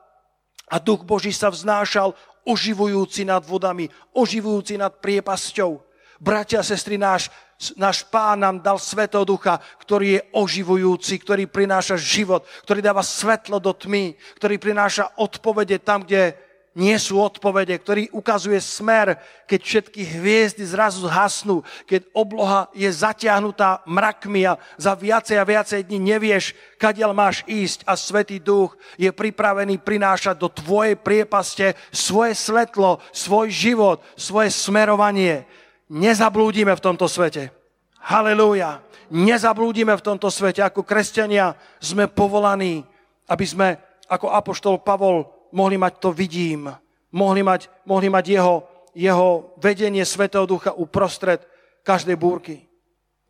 [0.72, 2.16] a duch Boží sa vznášal,
[2.48, 5.84] oživujúci nad vodami, oživujúci nad priepasťou.
[6.22, 7.30] Bratia a sestry, náš,
[7.78, 13.58] náš pán nám dal Svetého Ducha, ktorý je oživujúci, ktorý prináša život, ktorý dáva svetlo
[13.58, 16.38] do tmy, ktorý prináša odpovede tam, kde
[16.72, 23.84] nie sú odpovede, ktorý ukazuje smer, keď všetky hviezdy zrazu zhasnú, keď obloha je zatiahnutá
[23.84, 29.12] mrakmi a za viacej a viacej dní nevieš, kadiaľ máš ísť a Svetý Duch je
[29.12, 35.44] pripravený prinášať do tvojej priepaste svoje svetlo, svoj život, svoje smerovanie.
[35.92, 37.52] Nezablúdime v tomto svete.
[38.00, 38.80] Halelúja.
[39.12, 40.64] Nezablúdime v tomto svete.
[40.64, 42.88] Ako kresťania sme povolaní,
[43.28, 43.76] aby sme,
[44.08, 46.72] ako apoštol Pavol mohli mať to vidím,
[47.12, 48.56] mohli mať, mohli mať jeho,
[48.96, 51.44] jeho vedenie Svetého Ducha uprostred
[51.84, 52.68] každej búrky.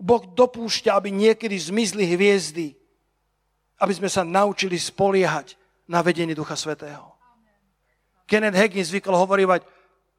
[0.01, 2.73] Boh dopúšťa, aby niekedy zmizli hviezdy,
[3.77, 5.57] aby sme sa naučili spoliehať
[5.89, 7.13] na vedenie Ducha Svetého.
[8.25, 9.61] Kenneth Hagin zvykol hovorívať,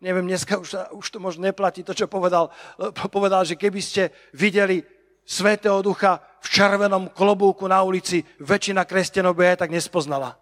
[0.04, 2.52] neviem, dneska už, už to možno neplatí, to, čo povedal,
[3.14, 4.82] povedal, že keby ste videli
[5.22, 10.41] Svetého Ducha v červenom klobúku na ulici, väčšina kresťanov by aj tak nespoznala.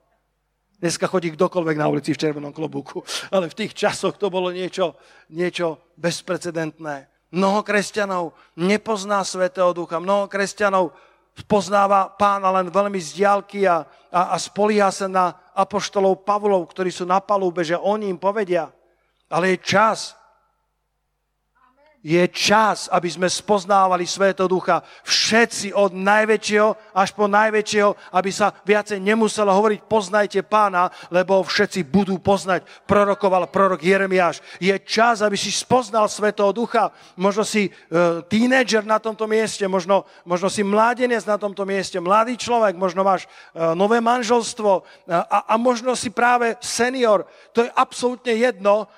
[0.81, 3.05] Dneska chodí kdokoľvek na ulici v červenom klobúku.
[3.29, 4.97] Ale v tých časoch to bolo niečo,
[5.29, 7.05] niečo bezprecedentné.
[7.37, 10.01] Mnoho kresťanov nepozná Svetého Ducha.
[10.01, 10.97] Mnoho kresťanov
[11.45, 16.89] poznáva pána len veľmi z diálky a, a, a spolieha sa na apoštolov Pavlov, ktorí
[16.89, 18.73] sú na palúbe, že oni im povedia.
[19.29, 20.17] Ale je čas,
[22.01, 24.81] je čas, aby sme spoznávali Svetého Ducha.
[25.05, 31.85] Všetci od najväčšieho až po najväčšieho, aby sa viacej nemuselo hovoriť poznajte pána, lebo všetci
[31.85, 32.65] budú poznať.
[32.89, 34.41] Prorokoval prorok Jeremiáš.
[34.57, 36.89] Je čas, aby si spoznal Svetého Ducha.
[37.21, 42.41] Možno si uh, tínedžer na tomto mieste, možno, možno si mládenec na tomto mieste, mladý
[42.41, 44.83] človek, možno máš uh, nové manželstvo uh,
[45.29, 47.29] a, a možno si práve senior.
[47.53, 48.89] To je absolútne jedno,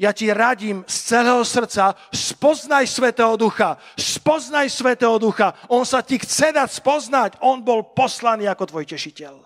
[0.00, 5.52] ja ti radím z celého srdca, spoznaj Svetého Ducha, spoznaj Svetého Ducha.
[5.68, 7.30] On sa ti chce dať spoznať.
[7.44, 9.36] On bol poslaný ako tvoj tešiteľ.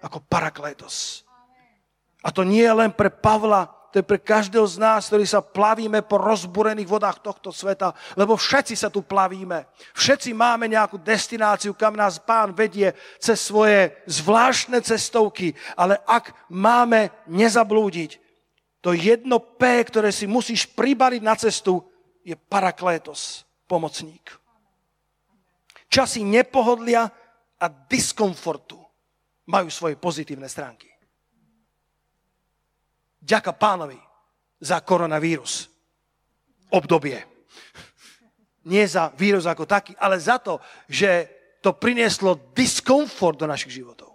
[0.00, 1.28] Ako parakletos.
[2.24, 5.44] A to nie je len pre Pavla, to je pre každého z nás, ktorý sa
[5.44, 9.68] plavíme po rozburených vodách tohto sveta, lebo všetci sa tu plavíme.
[9.92, 17.12] Všetci máme nejakú destináciu, kam nás pán vedie cez svoje zvláštne cestovky, ale ak máme
[17.28, 18.23] nezablúdiť,
[18.84, 21.80] to jedno P, ktoré si musíš pribaliť na cestu,
[22.20, 24.28] je paraklétos, pomocník.
[25.88, 27.08] Časy nepohodlia
[27.56, 28.76] a diskomfortu
[29.48, 30.92] majú svoje pozitívne stránky.
[33.24, 33.96] Ďaká pánovi
[34.60, 35.72] za koronavírus.
[36.68, 37.24] Obdobie.
[38.68, 40.60] Nie za vírus ako taký, ale za to,
[40.92, 41.28] že
[41.64, 44.12] to prinieslo diskomfort do našich životov.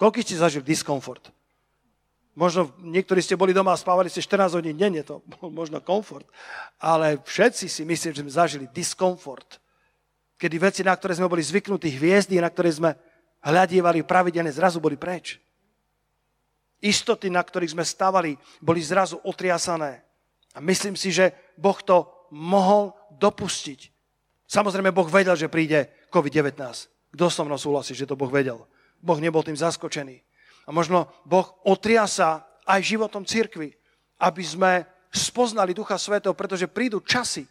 [0.00, 1.28] Koľko ste zažili diskomfort?
[2.34, 6.26] Možno niektorí ste boli doma a spávali ste 14 hodín denne, to bol možno komfort.
[6.82, 9.62] Ale všetci si myslím, že sme zažili diskomfort.
[10.34, 12.98] Kedy veci, na ktoré sme boli zvyknutí, hviezdy, na ktoré sme
[13.38, 15.38] hľadívali pravidelne, zrazu boli preč.
[16.82, 20.02] Istoty, na ktorých sme stávali, boli zrazu otriasané.
[20.54, 23.94] A myslím si, že Boh to mohol dopustiť.
[24.50, 26.58] Samozrejme, Boh vedel, že príde COVID-19.
[27.14, 28.66] Kto so mnou súhlasí, že to Boh vedel?
[28.98, 30.23] Boh nebol tým zaskočený.
[30.64, 33.72] A možno Boh otriasa aj životom cirkvi,
[34.20, 34.72] aby sme
[35.12, 37.44] spoznali Ducha Svetého, pretože prídu časy,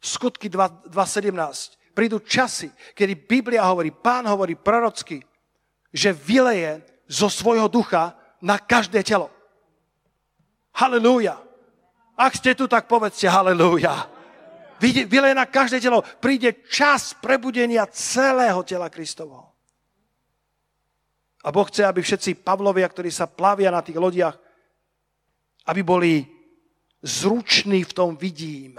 [0.00, 5.20] skutky 2.17, prídu časy, kedy Biblia hovorí, Pán hovorí prorocky,
[5.92, 9.28] že vyleje zo svojho ducha na každé telo.
[10.72, 11.36] Halelúja.
[12.16, 14.08] Ak ste tu, tak povedzte halelúja.
[14.80, 16.00] Vyleje na každé telo.
[16.18, 19.51] Príde čas prebudenia celého tela Kristovho.
[21.42, 24.38] A Boh chce, aby všetci Pavlovia, ktorí sa plavia na tých lodiach,
[25.66, 26.22] aby boli
[27.02, 28.78] zruční v tom vidím.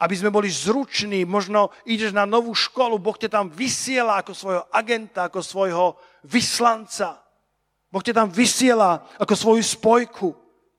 [0.00, 4.62] Aby sme boli zruční, možno ideš na novú školu, Boh ťa tam vysiela ako svojho
[4.74, 5.86] agenta, ako svojho
[6.26, 7.22] vyslanca.
[7.92, 10.28] Boh ťa tam vysiela ako svoju spojku.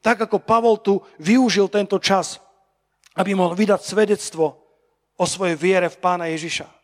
[0.03, 2.43] Tak ako Pavol tu využil tento čas,
[3.15, 4.59] aby mohol vydať svedectvo
[5.15, 6.74] o svojej viere v Pána Ježiša.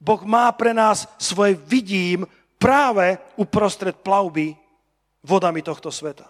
[0.00, 2.24] Boh má pre nás svoje vidím
[2.56, 4.56] práve uprostred plavby
[5.20, 6.24] vodami tohto sveta.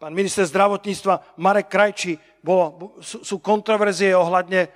[0.00, 4.68] Pán minister zdravotníctva Marek Krajči, bolo, sú, sú kontroverzie ohľadne e,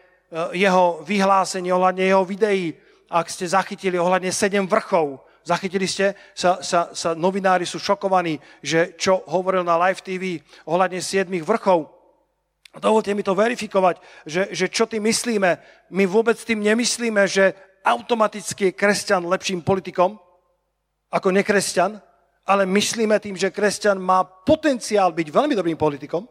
[0.54, 2.70] jeho vyhlásení, ohľadne jeho videí.
[3.10, 8.94] Ak ste zachytili ohľadne sedem vrchov, zachytili ste, sa, sa, sa novinári sú šokovaní, že
[8.94, 11.95] čo hovoril na Live TV ohľadne siedmých vrchov.
[12.76, 13.96] Dovolte mi to verifikovať,
[14.28, 15.50] že, že čo tým myslíme.
[15.90, 20.20] My vôbec tým nemyslíme, že automaticky je kresťan lepším politikom
[21.08, 21.96] ako nekresťan,
[22.46, 26.26] ale myslíme tým, že kresťan má potenciál byť veľmi dobrým politikom,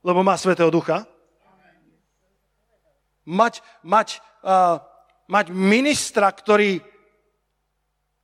[0.00, 1.04] lebo má Svetého Ducha.
[3.28, 4.80] Mať, mať, uh,
[5.28, 6.80] mať ministra, ktorý,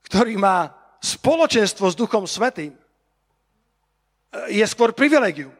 [0.08, 2.74] ktorý má spoločenstvo s Duchom Svetým,
[4.50, 5.52] je skôr privilegium.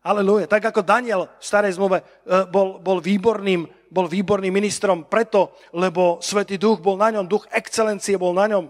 [0.00, 0.48] Aleluja.
[0.48, 2.04] Tak ako Daniel v starej zmluve e,
[2.48, 8.16] bol, bol, výborným, bol výborným ministrom preto, lebo Svetý duch bol na ňom, duch excelencie
[8.16, 8.64] bol na ňom.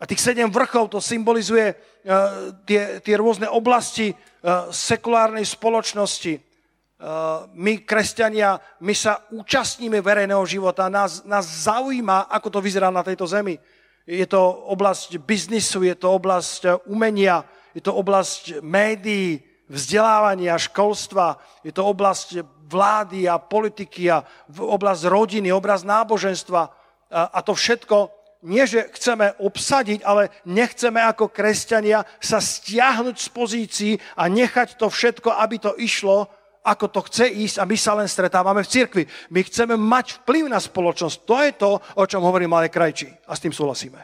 [0.00, 6.40] A tých sedem vrchov to symbolizuje uh, tie, tie rôzne oblasti uh, sekulárnej spoločnosti.
[6.40, 10.88] Uh, my, kresťania, my sa účastníme verejného života.
[10.88, 13.60] Nás, nás zaujíma, ako to vyzerá na tejto zemi.
[14.08, 14.40] Je to
[14.72, 17.44] oblasť biznisu, je to oblasť umenia,
[17.76, 25.54] je to oblasť médií, vzdelávania, školstva, je to oblasť vlády a politiky a oblasť rodiny,
[25.54, 26.62] oblasť náboženstva.
[27.10, 33.92] A to všetko nie, že chceme obsadiť, ale nechceme ako kresťania sa stiahnuť z pozícií
[34.16, 36.24] a nechať to všetko, aby to išlo,
[36.64, 39.04] ako to chce ísť a my sa len stretávame v cirkvi.
[39.28, 41.16] My chceme mať vplyv na spoločnosť.
[41.28, 43.12] To je to, o čom hovorí Malé Krajčí.
[43.28, 44.00] A s tým súhlasíme.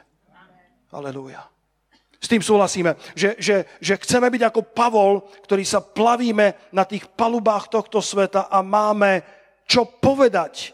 [0.93, 1.56] Aleluja.
[2.17, 7.05] S tým súhlasíme, že, že, že chceme byť ako Pavol, ktorý sa plavíme na tých
[7.13, 9.21] palubách tohto sveta a máme
[9.69, 10.73] čo povedať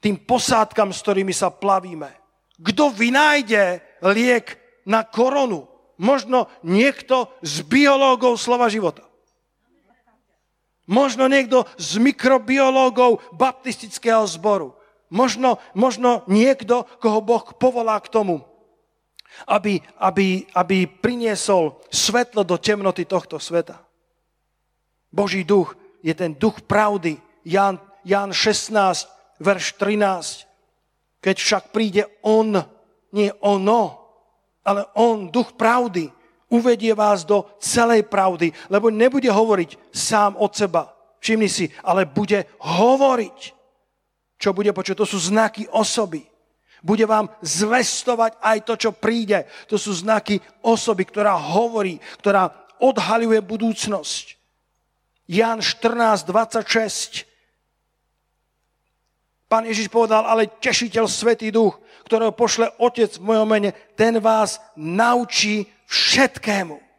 [0.00, 2.08] tým posádkam, s ktorými sa plavíme.
[2.60, 4.56] Kto vynájde liek
[4.88, 5.68] na koronu?
[6.00, 9.04] Možno niekto z biológov slova života.
[10.88, 14.74] Možno niekto z mikrobiológov baptistického zboru.
[15.12, 18.49] Možno, možno niekto, koho Boh povolá k tomu,
[19.46, 23.80] aby, aby, aby priniesol svetlo do temnoty tohto sveta.
[25.10, 27.18] Boží duch je ten duch pravdy.
[27.44, 29.08] Jan, Jan 16,
[29.42, 30.46] verš 13.
[31.20, 32.62] Keď však príde on,
[33.12, 34.00] nie ono,
[34.64, 36.08] ale on, duch pravdy,
[36.50, 40.94] uvedie vás do celej pravdy, lebo nebude hovoriť sám od seba.
[41.20, 43.38] Všimni si, ale bude hovoriť.
[44.40, 45.04] Čo bude počuť?
[45.04, 46.24] To sú znaky osoby.
[46.80, 49.44] Bude vám zvestovať aj to, čo príde.
[49.68, 52.48] To sú znaky osoby, ktorá hovorí, ktorá
[52.80, 54.40] odhaľuje budúcnosť.
[55.30, 57.28] Jan 14, 26.
[59.46, 64.58] Pán Ježiš povedal, ale tešiteľ Svetý Duch, ktorého pošle Otec v mojom mene, ten vás
[64.74, 66.89] naučí všetkému.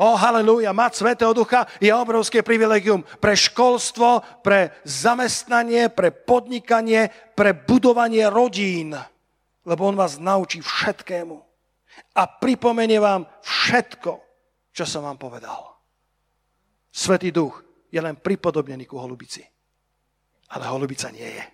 [0.00, 7.52] O, halleluja, mať Svetého Ducha je obrovské privilegium pre školstvo, pre zamestnanie, pre podnikanie, pre
[7.52, 8.96] budovanie rodín.
[9.68, 11.36] Lebo On vás naučí všetkému.
[12.16, 14.12] A pripomenie vám všetko,
[14.72, 15.60] čo som vám povedal.
[16.88, 17.60] Svetý Duch
[17.92, 19.44] je len pripodobnený ku holubici.
[20.56, 21.44] Ale holubica nie je.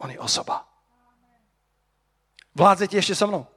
[0.00, 0.64] On je osoba.
[2.56, 3.53] Vládzete ešte so mnou?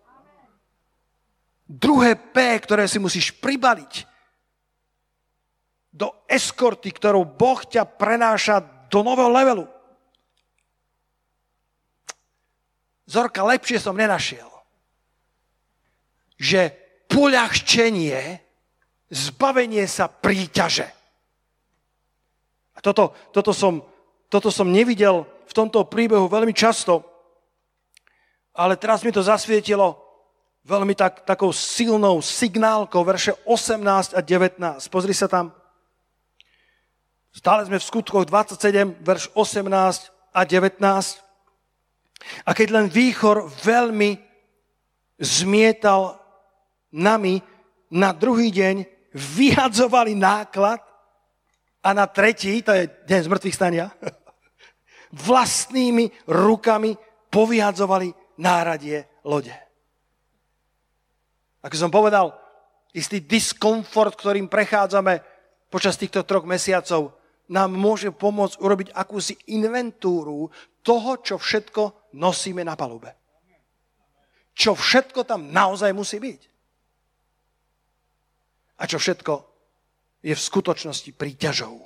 [1.68, 4.08] Druhé P, ktoré si musíš pribaliť
[5.92, 9.66] do eskorty, ktorou Boh ťa prenáša do nového levelu.
[13.04, 14.48] Zorka, lepšie som nenašiel.
[16.40, 16.72] Že
[17.12, 18.40] poľahčenie,
[19.12, 20.88] zbavenie sa príťaže.
[22.76, 23.84] A toto, toto, som,
[24.32, 27.04] toto som nevidel v tomto príbehu veľmi často,
[28.56, 30.07] ale teraz mi to zasvietilo
[30.68, 34.60] veľmi tak, takou silnou signálkou, verše 18 a 19.
[34.92, 35.56] Pozri sa tam.
[37.32, 41.24] Stále sme v skutkoch 27, verš 18 a 19.
[42.44, 44.20] A keď len výchor veľmi
[45.16, 46.20] zmietal
[46.92, 47.40] nami,
[47.88, 48.84] na druhý deň
[49.16, 50.84] vyhadzovali náklad
[51.80, 53.88] a na tretí, to je deň zmrtvých stania,
[55.32, 57.00] vlastnými rukami
[57.32, 59.67] povyhadzovali náradie lode.
[61.66, 62.34] Ako som povedal,
[62.94, 65.22] istý diskomfort, ktorým prechádzame
[65.68, 70.52] počas týchto troch mesiacov, nám môže pomôcť urobiť akúsi inventúru
[70.84, 73.16] toho, čo všetko nosíme na palube.
[74.58, 76.42] Čo všetko tam naozaj musí byť.
[78.78, 79.34] A čo všetko
[80.26, 81.78] je v skutočnosti príťažou.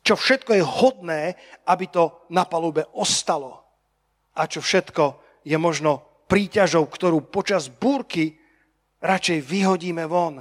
[0.00, 1.22] Čo všetko je hodné,
[1.68, 3.62] aby to na palube ostalo.
[4.34, 8.38] A čo všetko je možno príťažou, ktorú počas búrky
[9.02, 10.38] radšej vyhodíme von,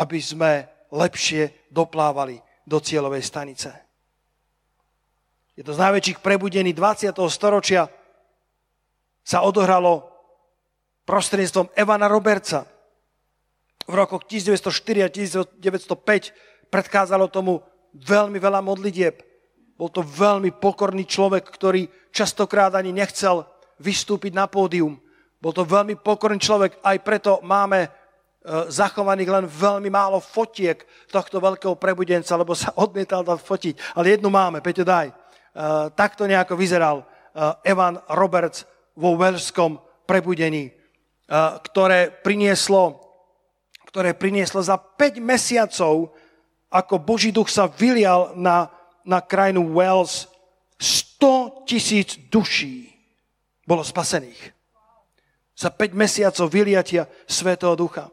[0.00, 3.68] aby sme lepšie doplávali do cieľovej stanice.
[5.56, 7.12] Je to z najväčších prebudení 20.
[7.28, 7.92] storočia
[9.20, 10.08] sa odohralo
[11.04, 12.64] prostredníctvom Evana Robertsa.
[13.86, 17.62] V rokoch 1904 a 1905 predchádzalo tomu
[17.94, 19.22] veľmi veľa modlitieb.
[19.76, 23.46] Bol to veľmi pokorný človek, ktorý častokrát ani nechcel
[23.80, 24.96] vystúpiť na pódium.
[25.40, 27.88] Bol to veľmi pokorný človek, aj preto máme e,
[28.72, 30.80] zachovaných len veľmi málo fotiek
[31.12, 33.74] tohto veľkého prebudenca, lebo sa odmietal dať fotiť.
[34.00, 35.12] Ale jednu máme, Peťo, daj.
[35.12, 35.14] E,
[35.92, 37.04] takto nejako vyzeral e,
[37.68, 38.64] Evan Roberts
[38.96, 39.76] vo veľskom
[40.08, 40.72] prebudení,
[41.60, 42.96] ktoré prinieslo,
[43.90, 46.16] ktoré prinieslo za 5 mesiacov,
[46.72, 48.72] ako Boží duch sa vylial na,
[49.04, 50.32] na krajinu Wales,
[50.80, 52.95] 100 tisíc duší
[53.66, 54.54] bolo spasených.
[55.58, 58.08] Za 5 mesiacov vyliatia Svetého Ducha.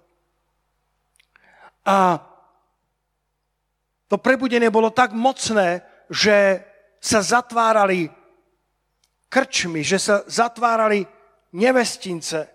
[1.85, 2.17] A
[4.09, 6.63] to prebudenie bolo tak mocné, že
[7.03, 8.07] sa zatvárali
[9.27, 11.03] krčmy, že sa zatvárali
[11.57, 12.47] nevestince,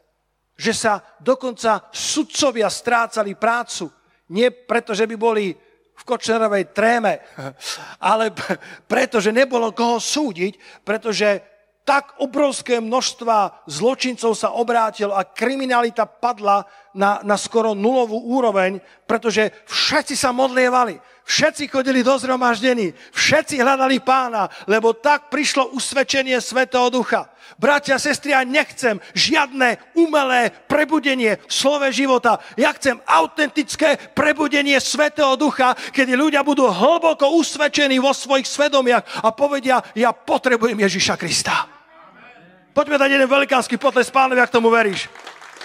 [0.57, 3.93] že sa dokonca sudcovia strácali prácu.
[4.33, 5.53] Nie preto, že by boli
[5.99, 7.21] v Kočnerovej tréme,
[8.11, 8.31] ale
[8.87, 11.58] preto, že nebolo koho súdiť, pretože
[11.89, 18.77] tak obrovské množstva zločincov sa obrátilo a kriminalita padla na, na skoro nulovú úroveň,
[19.09, 26.37] pretože všetci sa modlievali, všetci chodili do zhromaždení, všetci hľadali pána, lebo tak prišlo usvedčenie
[26.45, 27.33] Svetého Ducha.
[27.57, 32.37] Bratia, sestry, ja nechcem žiadne umelé prebudenie v slove života.
[32.61, 39.33] Ja chcem autentické prebudenie Svetého Ducha, kedy ľudia budú hlboko usvedčení vo svojich svedomiach a
[39.33, 41.78] povedia, ja potrebujem Ježiša Krista.
[42.79, 45.11] Poďme dať jeden velikánsky potles pánovi, ak tomu veríš.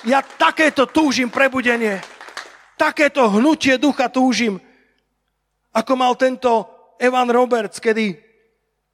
[0.01, 2.01] Ja takéto túžim prebudenie.
[2.74, 4.57] Takéto hnutie ducha túžim,
[5.70, 6.66] ako mal tento
[6.97, 8.18] Evan Roberts, kedy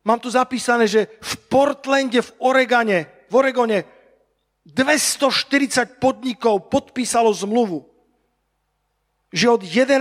[0.03, 2.99] mám tu zapísané, že v Portlande, v Oregone,
[3.31, 3.87] v Oregone
[4.67, 7.87] 240 podnikov podpísalo zmluvu,
[9.31, 9.95] že od 11.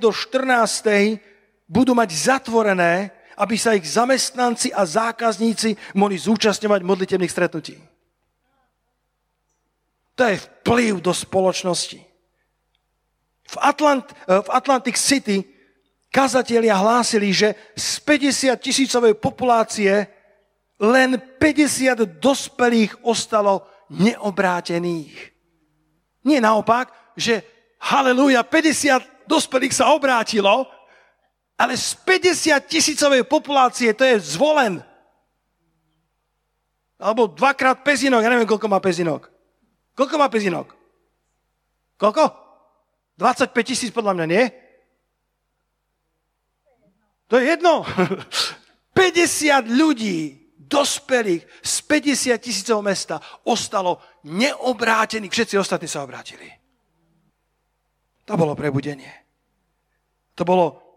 [0.00, 1.20] do 14.
[1.68, 7.78] budú mať zatvorené aby sa ich zamestnanci a zákazníci mohli zúčastňovať modlitebných stretnutí.
[10.18, 12.02] To je vplyv do spoločnosti.
[13.48, 15.46] V, Atlant, eh, v Atlantic City
[16.10, 20.10] kazatelia hlásili, že z 50 tisícovej populácie
[20.82, 25.14] len 50 dospelých ostalo neobrátených.
[26.26, 27.42] Nie naopak, že
[27.78, 30.66] halleluja, 50 dospelých sa obrátilo,
[31.58, 34.78] ale z 50 tisícovej populácie to je zvolen.
[36.98, 39.26] Alebo dvakrát pezinok, ja neviem, koľko má pezinok.
[39.98, 40.70] Koľko má pezinok?
[41.98, 42.30] Koľko?
[43.18, 44.44] 25 tisíc podľa mňa, nie?
[47.26, 47.82] To je jedno.
[48.94, 50.38] 50 ľudí,
[50.68, 53.98] dospelých z 50 tisícov mesta ostalo
[54.28, 55.32] neobrátených.
[55.32, 56.50] Všetci ostatní sa obrátili.
[58.28, 59.10] To bolo prebudenie.
[60.36, 60.87] To bolo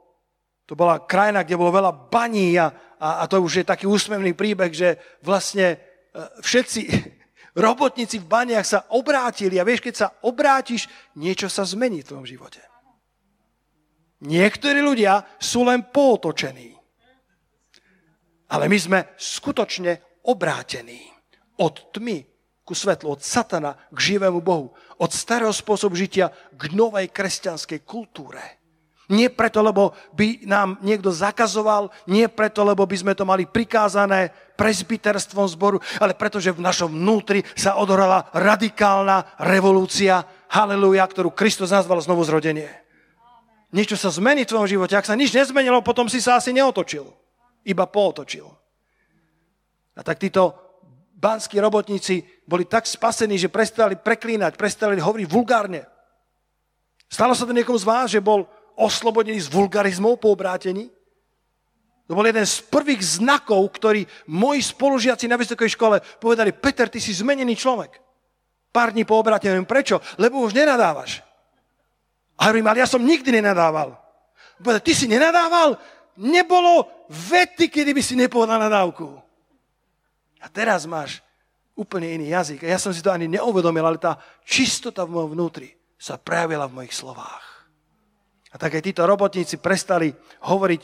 [0.72, 4.32] to bola krajina, kde bolo veľa baní a, a, a to už je taký úsmevný
[4.32, 5.76] príbeh, že vlastne
[6.40, 6.82] všetci
[7.68, 10.88] robotníci v baniach sa obrátili a vieš, keď sa obrátiš,
[11.20, 12.64] niečo sa zmení v tvojom živote.
[14.24, 16.72] Niektorí ľudia sú len pootočení.
[18.48, 21.04] Ale my sme skutočne obrátení
[21.60, 22.24] od tmy
[22.64, 24.72] ku svetlu, od satana k živému Bohu,
[25.04, 28.61] od starého spôsobu žitia k novej kresťanskej kultúre.
[29.12, 34.32] Nie preto, lebo by nám niekto zakazoval, nie preto, lebo by sme to mali prikázané
[34.56, 41.76] presbyterstvom zboru, ale preto, že v našom vnútri sa odohrala radikálna revolúcia, haleluja, ktorú Kristus
[41.76, 42.72] nazval znovu zrodenie.
[43.72, 44.96] Niečo sa zmení v tvojom živote.
[44.96, 47.08] Ak sa nič nezmenilo, potom si sa asi neotočil.
[47.68, 48.48] Iba pootočil.
[49.96, 50.56] A tak títo
[51.16, 55.88] banskí robotníci boli tak spasení, že prestali preklínať, prestali hovoriť vulgárne.
[57.12, 60.90] Stalo sa to niekomu z vás, že bol oslobodení z vulgarizmov po obrátení.
[62.12, 67.00] To bol jeden z prvých znakov, ktorý moji spolužiaci na vysokej škole povedali, Peter, ty
[67.00, 68.04] si zmenený človek.
[68.72, 69.64] Pár dní po obrátení.
[69.64, 70.00] Prečo?
[70.20, 71.24] Lebo už nenadávaš.
[72.36, 73.96] A hovorím, ale ja som nikdy nenadával.
[74.60, 75.80] Povedal, ty si nenadával?
[76.20, 79.08] Nebolo vety, kedy by si nepovedal nadávku.
[80.42, 81.24] A teraz máš
[81.76, 82.66] úplne iný jazyk.
[82.66, 86.68] A ja som si to ani neuvedomil, ale tá čistota v mojom vnútri sa prejavila
[86.68, 87.51] v mojich slovách.
[88.52, 90.12] A tak aj títo robotníci prestali
[90.44, 90.82] hovoriť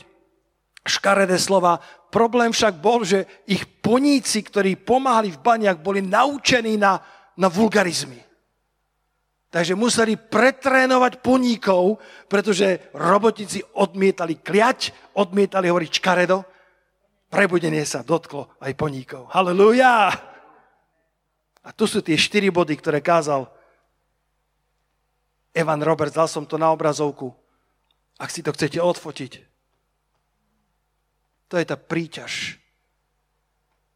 [0.88, 1.76] škaredé slova.
[2.08, 6.96] Problém však bol, že ich poníci, ktorí pomáhali v baniach, boli naučení na,
[7.36, 8.24] na vulgarizmy.
[9.48, 16.44] Takže museli pretrénovať poníkov, pretože robotníci odmietali kliať, odmietali hovoriť škaredo.
[17.28, 19.28] Prebudenie sa dotklo aj poníkov.
[19.32, 20.12] Halelúja!
[21.64, 23.44] A tu sú tie štyri body, ktoré kázal
[25.52, 26.16] Evan Roberts.
[26.16, 27.32] Dal som to na obrazovku
[28.18, 29.32] ak si to chcete odfotiť.
[31.48, 32.58] To je tá príťaž,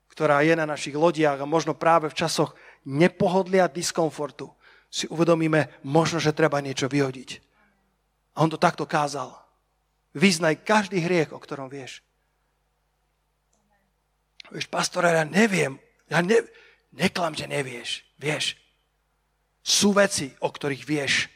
[0.09, 2.57] ktorá je na našich lodiach a možno práve v časoch
[2.87, 4.49] nepohodlia diskomfortu
[4.93, 7.41] si uvedomíme, možno, že treba niečo vyhodiť.
[8.37, 9.33] A on to takto kázal.
[10.13, 12.05] Vyznaj každý hriech, o ktorom vieš.
[14.53, 15.81] Vieš, pastora, ja neviem.
[16.13, 16.45] Ja ne,
[16.93, 18.05] neklam, že nevieš.
[18.21, 18.61] Vieš.
[19.65, 21.33] Sú veci, o ktorých vieš.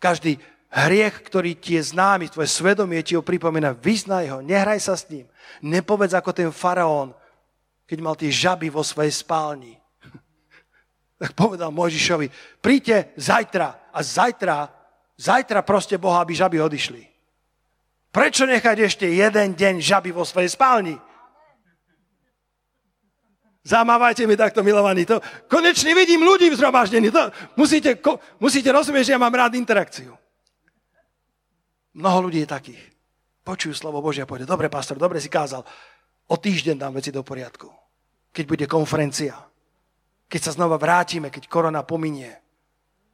[0.00, 0.40] Každý
[0.74, 5.06] Hriech, ktorý ti je známy, tvoje svedomie ti ho pripomína, vyznaj ho, nehraj sa s
[5.06, 5.30] ním.
[5.62, 7.14] Nepovedz ako ten faraón,
[7.86, 9.78] keď mal tie žaby vo svojej spálni.
[11.14, 14.66] Tak povedal Mojžišovi, príďte zajtra a zajtra,
[15.14, 17.06] zajtra proste Boha, aby žaby odišli.
[18.10, 20.98] Prečo nechať ešte jeden deň žaby vo svojej spálni?
[23.62, 25.06] Zamávajte mi takto, milovaní.
[25.06, 27.08] To, konečne vidím ľudí v zhromaždení.
[27.14, 30.18] To, musíte, ko, musíte rozumieť, že ja mám rád interakciu.
[31.94, 32.82] Mnoho ľudí je takých.
[33.46, 35.62] Počujú slovo Božia a povedia, dobre, pastor, dobre si kázal.
[36.32, 37.68] O týždeň dám veci do poriadku.
[38.34, 39.36] Keď bude konferencia.
[40.26, 42.34] Keď sa znova vrátime, keď korona pominie.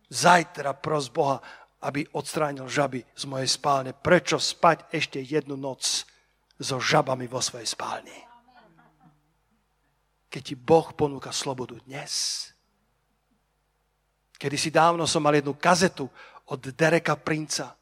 [0.08, 1.42] Zajtra pros Boha,
[1.84, 3.90] aby odstránil žaby z mojej spálne.
[3.92, 6.06] Prečo spať ešte jednu noc
[6.56, 8.16] so žabami vo svojej spálni?
[10.30, 12.46] Keď ti Boh ponúka slobodu dnes.
[14.38, 16.06] Kedy si dávno som mal jednu kazetu
[16.48, 17.79] od Dereka Princa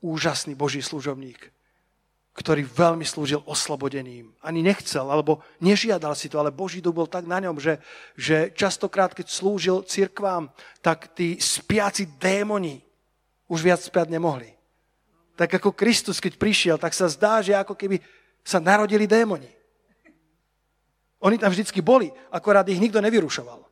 [0.00, 1.38] úžasný Boží služobník,
[2.38, 4.30] ktorý veľmi slúžil oslobodením.
[4.38, 7.82] Ani nechcel, alebo nežiadal si to, ale Boží duch bol tak na ňom, že,
[8.14, 10.46] že častokrát, keď slúžil cirkvám,
[10.78, 12.78] tak tí spiaci démoni
[13.50, 14.54] už viac spiať nemohli.
[15.34, 17.98] Tak ako Kristus, keď prišiel, tak sa zdá, že ako keby
[18.46, 19.50] sa narodili démoni.
[21.18, 23.66] Oni tam vždycky boli, akorát ich nikto nevyrušoval.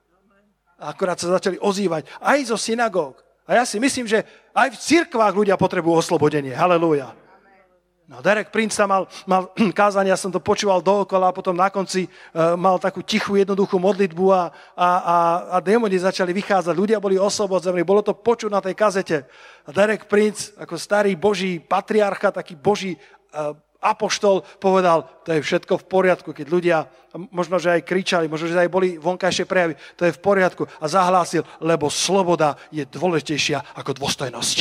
[0.82, 5.34] Akorát sa začali ozývať aj zo synagóg, a ja si myslím, že aj v cirkvách
[5.38, 6.50] ľudia potrebujú oslobodenie.
[6.50, 7.14] Halelúja.
[8.06, 9.50] No, Derek Prince tam mal, mal
[10.06, 14.24] ja som to počúval dookola a potom na konci uh, mal takú tichú, jednoduchú modlitbu
[14.30, 14.42] a,
[14.78, 15.16] a, a,
[15.54, 16.74] a démoni začali vychádzať.
[16.74, 19.16] Ľudia boli oslobodzení, bolo to počuť na tej kazete.
[19.66, 22.94] A Derek Prince, ako starý boží patriarcha, taký boží
[23.34, 26.78] uh, apoštol povedal, to je všetko v poriadku, keď ľudia
[27.32, 30.86] možno, že aj kričali, možno, že aj boli vonkajšie prejavy, to je v poriadku a
[30.88, 34.56] zahlásil, lebo sloboda je dôležitejšia ako dôstojnosť.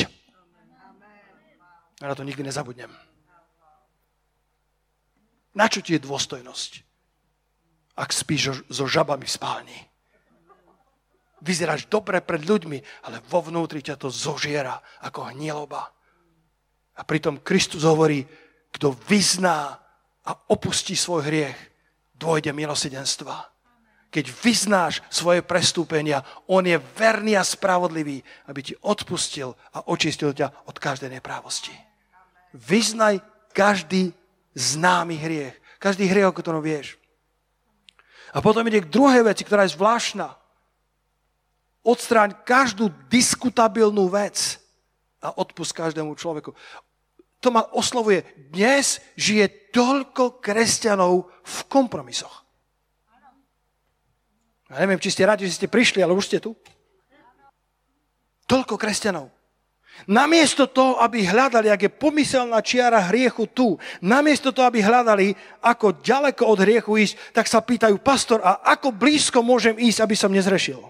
[2.00, 2.92] A na to nikdy nezabudnem.
[5.56, 6.70] Na čo ti je dôstojnosť,
[7.96, 9.78] ak spíš so žabami v spálni?
[11.40, 15.88] Vyzeráš dobre pred ľuďmi, ale vo vnútri ťa to zožiera ako hnieloba.
[16.96, 18.24] A pritom Kristus hovorí,
[18.72, 19.78] kto vyzná
[20.26, 21.58] a opustí svoj hriech,
[22.16, 23.46] dôjde milosedenstva.
[24.10, 30.66] Keď vyznáš svoje prestúpenia, on je verný a spravodlivý, aby ti odpustil a očistil ťa
[30.70, 31.74] od každej neprávosti.
[32.56, 33.20] Vyznaj
[33.52, 34.16] každý
[34.56, 35.54] známy hriech.
[35.76, 36.96] Každý hriech, o ktorom vieš.
[38.32, 40.32] A potom ide k druhej veci, ktorá je zvláštna.
[41.84, 44.58] Odstráň každú diskutabilnú vec
[45.20, 46.56] a odpust každému človeku.
[47.46, 48.26] To ma oslovuje.
[48.50, 52.42] Dnes žije toľko kresťanov v kompromisoch.
[54.66, 56.58] Ja neviem, či ste radi, že ste prišli, ale už ste tu.
[58.50, 59.30] Toľko kresťanov.
[60.10, 66.02] Namiesto toho, aby hľadali, ak je pomyselná čiara hriechu tu, namiesto toho, aby hľadali, ako
[66.02, 70.34] ďaleko od hriechu ísť, tak sa pýtajú, pastor, a ako blízko môžem ísť, aby som
[70.34, 70.82] nezrešil?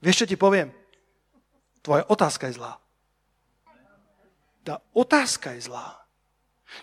[0.00, 0.72] Vieš, čo ti poviem?
[1.84, 2.79] Tvoja otázka je zlá.
[4.64, 5.96] Tá otázka je zlá.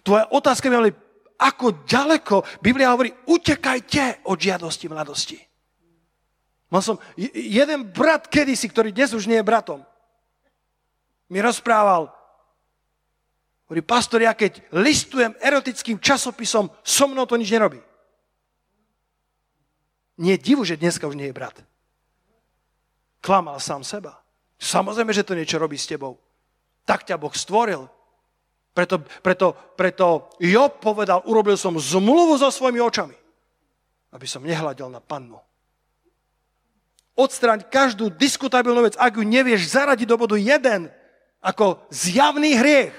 [0.03, 0.95] Tvoja otázka je,
[1.37, 5.37] ako ďaleko, Biblia hovorí, utekajte od žiadosti mladosti.
[6.67, 9.85] Mal som jeden brat kedysi, ktorý dnes už nie je bratom
[11.29, 12.07] mi rozprával,
[13.67, 17.83] hovorí, pastor, ja keď listujem erotickým časopisom, so mnou to nič nerobí.
[20.17, 21.61] Nie je divu, že dneska už nie je brat.
[23.21, 24.23] Klamal sám seba.
[24.57, 26.17] Samozrejme, že to niečo robí s tebou.
[26.87, 27.91] Tak ťa Boh stvoril.
[28.71, 33.17] Preto, preto, preto Job povedal, urobil som zmluvu so svojimi očami,
[34.13, 35.41] aby som nehľadel na pannu.
[37.17, 38.93] Odstraň každú diskutabilnú vec.
[39.01, 40.93] Ak ju nevieš zaradiť do bodu 1,
[41.41, 42.93] ako zjavný hriech,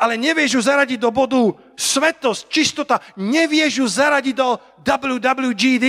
[0.00, 5.86] ale nevieš ju zaradiť do bodu svetosť, čistota, nevieš ju zaradiť do WWGD.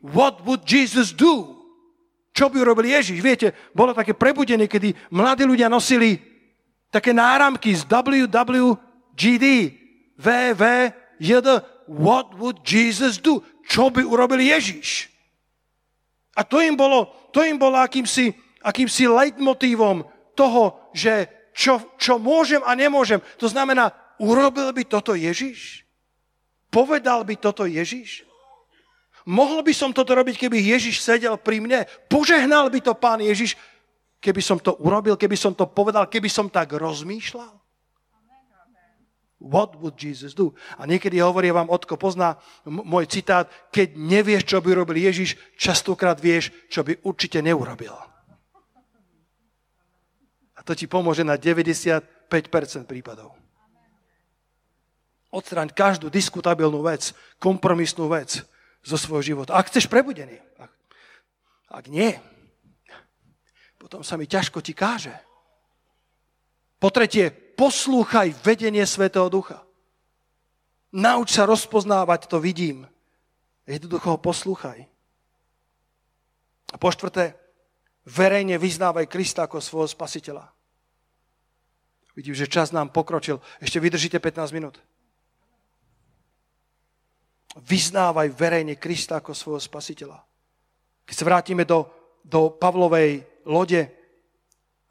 [0.00, 1.60] What would Jesus do?
[2.32, 3.20] Čo by urobil Ježiš?
[3.20, 6.30] Viete, bolo také prebudenie, kedy mladí ľudia nosili
[6.90, 9.46] také náramky z WWGD.
[10.20, 11.48] VVJD.
[11.90, 13.42] What would Jesus do?
[13.66, 15.10] Čo by urobil Ježiš?
[16.36, 20.06] A to im bolo, to im bolo akýmsi, akýmsi leitmotívom
[20.38, 21.26] toho, že
[21.56, 23.18] čo, čo môžem a nemôžem.
[23.42, 23.90] To znamená,
[24.22, 25.82] urobil by toto Ježiš?
[26.70, 28.22] Povedal by toto Ježiš?
[29.26, 31.84] Mohol by som toto robiť, keby Ježiš sedel pri mne?
[32.08, 33.58] Požehnal by to pán Ježiš,
[34.20, 37.60] keby som to urobil, keby som to povedal, keby som tak rozmýšľal?
[39.40, 40.52] What would Jesus do?
[40.76, 42.36] A niekedy hovorí vám, Otko pozná
[42.68, 47.96] môj citát, keď nevieš, čo by robil Ježiš, častokrát vieš, čo by určite neurobil.
[50.52, 52.04] A to ti pomôže na 95%
[52.84, 53.32] prípadov.
[55.32, 58.44] Odstráň každú diskutabilnú vec, kompromisnú vec
[58.84, 59.56] zo svojho života.
[59.56, 60.36] Ak chceš prebudený.
[60.60, 60.72] Ak,
[61.80, 62.12] ak nie,
[63.90, 65.10] potom sa mi ťažko ti káže.
[66.78, 69.66] Po tretie, poslúchaj vedenie Svetého Ducha.
[70.94, 72.86] Nauč sa rozpoznávať, to vidím.
[73.66, 74.86] Jednoducho ho poslúchaj.
[76.70, 77.34] A po štvrté,
[78.06, 80.46] verejne vyznávaj Krista ako svojho spasiteľa.
[82.14, 83.42] Vidím, že čas nám pokročil.
[83.58, 84.78] Ešte vydržíte 15 minút.
[87.58, 90.22] Vyznávaj verejne Krista ako svojho spasiteľa.
[91.10, 91.90] Keď sa vrátime do,
[92.22, 93.90] do Pavlovej lode,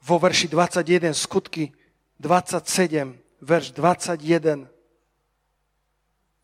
[0.04, 1.72] vo verši 21, skutky
[2.20, 4.68] 27, verš 21.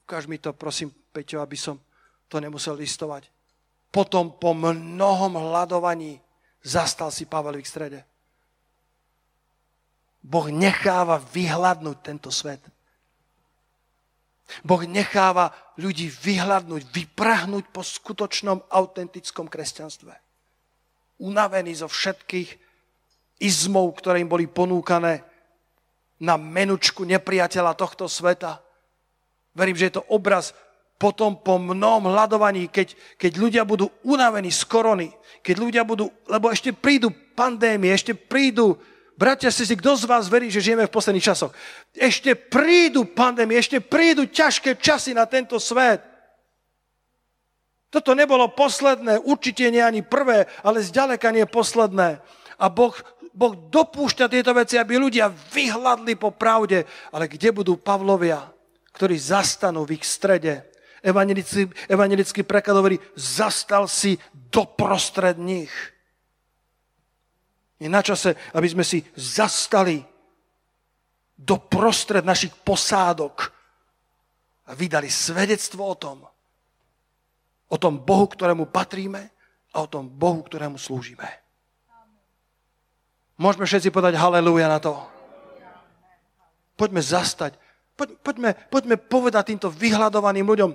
[0.08, 1.76] Ukáž mi to, prosím, Peťo, aby som
[2.28, 3.28] to nemusel listovať.
[3.92, 6.20] Potom po mnohom hľadovaní
[6.66, 8.00] Zastal si Pavel v strede.
[10.18, 12.58] Boh necháva vyhľadnúť tento svet.
[14.66, 20.25] Boh necháva ľudí vyhľadnúť, vyprahnúť po skutočnom, autentickom kresťanstve.
[21.16, 22.48] Unavený zo všetkých
[23.40, 25.24] izmov, ktoré im boli ponúkané
[26.20, 28.60] na menučku nepriateľa tohto sveta.
[29.52, 30.56] Verím, že je to obraz
[30.96, 35.08] potom po mnohom hľadovaní, keď, keď ľudia budú unavení z korony,
[35.44, 38.80] keď ľudia budú, lebo ešte prídu pandémie, ešte prídu,
[39.12, 41.52] bratia, si kto z vás verí, že žijeme v posledných časoch?
[41.92, 46.15] Ešte prídu pandémie, ešte prídu ťažké časy na tento svet.
[47.90, 52.18] Toto nebolo posledné, určite nie ani prvé, ale zďaleka nie posledné.
[52.58, 52.92] A boh,
[53.30, 56.82] boh dopúšťa tieto veci, aby ľudia vyhľadli po pravde.
[57.14, 58.50] Ale kde budú Pavlovia,
[58.90, 60.66] ktorí zastanú v ich strede
[61.06, 64.18] evangelický, evangelický preklad hovorí, zastal si
[64.50, 65.70] doprostred nich.
[67.78, 70.02] Je na čase, aby sme si zastali
[71.36, 73.52] doprostred našich posádok
[74.66, 76.24] a vydali svedectvo o tom,
[77.66, 79.30] o tom Bohu, ktorému patríme
[79.74, 81.26] a o tom Bohu, ktorému slúžime.
[83.36, 84.96] Môžeme všetci podať haleluja na to.
[86.76, 87.56] Poďme zastať.
[87.96, 90.70] poďme, poďme povedať týmto vyhľadovaným ľuďom,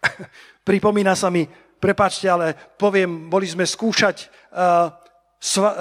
[0.68, 1.46] Pripomína sa mi,
[1.80, 4.92] prepačte, ale poviem, boli sme skúšať uh,
[5.40, 5.78] sva, uh,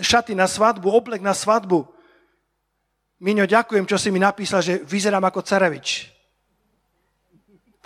[0.00, 1.84] šaty na svadbu, oblek na svadbu.
[3.20, 6.12] Miňo, ďakujem, čo si mi napísal, že vyzerám ako Carevič.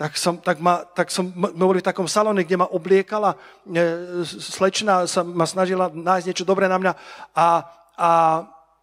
[0.01, 3.37] Tak, som, tak, ma, tak som, my boli v takom salóne, kde ma obliekala,
[3.69, 6.93] e, slečna sa ma snažila nájsť niečo dobré na mňa
[7.37, 7.47] a,
[8.01, 8.11] a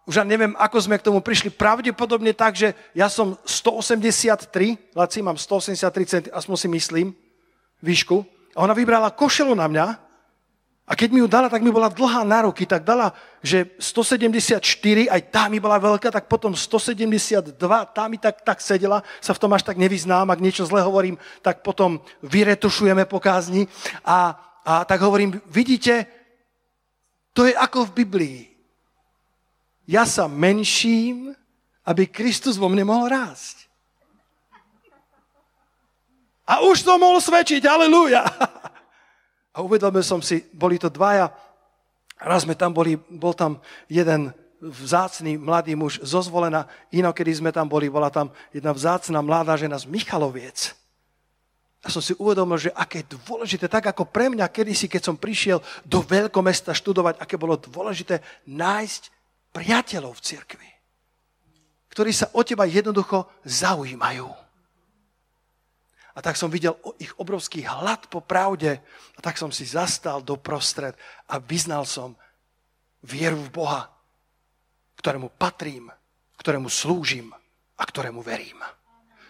[0.06, 1.50] už ja neviem, ako sme k tomu prišli.
[1.50, 4.48] Pravdepodobne tak, že ja som 183,
[4.94, 7.06] Laci, mám 183 cm, aspoň si myslím,
[7.82, 8.22] výšku.
[8.54, 9.86] A ona vybrala košelu na mňa
[10.88, 13.12] a keď mi ju dala, tak mi bola dlhá na ruky, tak dala,
[13.44, 14.56] že 174,
[15.12, 17.52] aj tá mi bola veľká, tak potom 172,
[17.92, 21.20] tá mi tak, tak sedela, sa v tom až tak nevyznám, ak niečo zle hovorím,
[21.44, 23.68] tak potom vyretušujeme po kázni.
[24.00, 24.32] A,
[24.64, 26.08] a tak hovorím, vidíte,
[27.36, 28.40] to je ako v Biblii.
[29.84, 31.36] Ja sa menším,
[31.84, 33.68] aby Kristus vo mne mohol rásť.
[36.48, 38.24] A už to mohol svedčiť, aleluja.
[39.58, 41.34] A uvedomil som si, boli to dvaja,
[42.22, 43.58] raz sme tam boli, bol tam
[43.90, 44.30] jeden
[44.62, 49.74] vzácný mladý muž zo zvolena, inokedy sme tam boli, bola tam jedna vzácná mladá žena
[49.74, 50.78] z Michaloviec.
[51.82, 55.58] A som si uvedomil, že aké dôležité, tak ako pre mňa kedysi, keď som prišiel
[55.82, 59.02] do veľkomesta študovať, aké bolo dôležité nájsť
[59.50, 60.70] priateľov v cirkvi,
[61.90, 64.47] ktorí sa o teba jednoducho zaujímajú.
[66.18, 68.82] A tak som videl ich obrovský hlad po pravde
[69.14, 70.98] a tak som si zastal doprostred
[71.30, 72.18] a vyznal som
[73.06, 73.86] vieru v Boha,
[74.98, 75.86] ktorému patrím,
[76.42, 77.30] ktorému slúžim
[77.78, 78.58] a ktorému verím.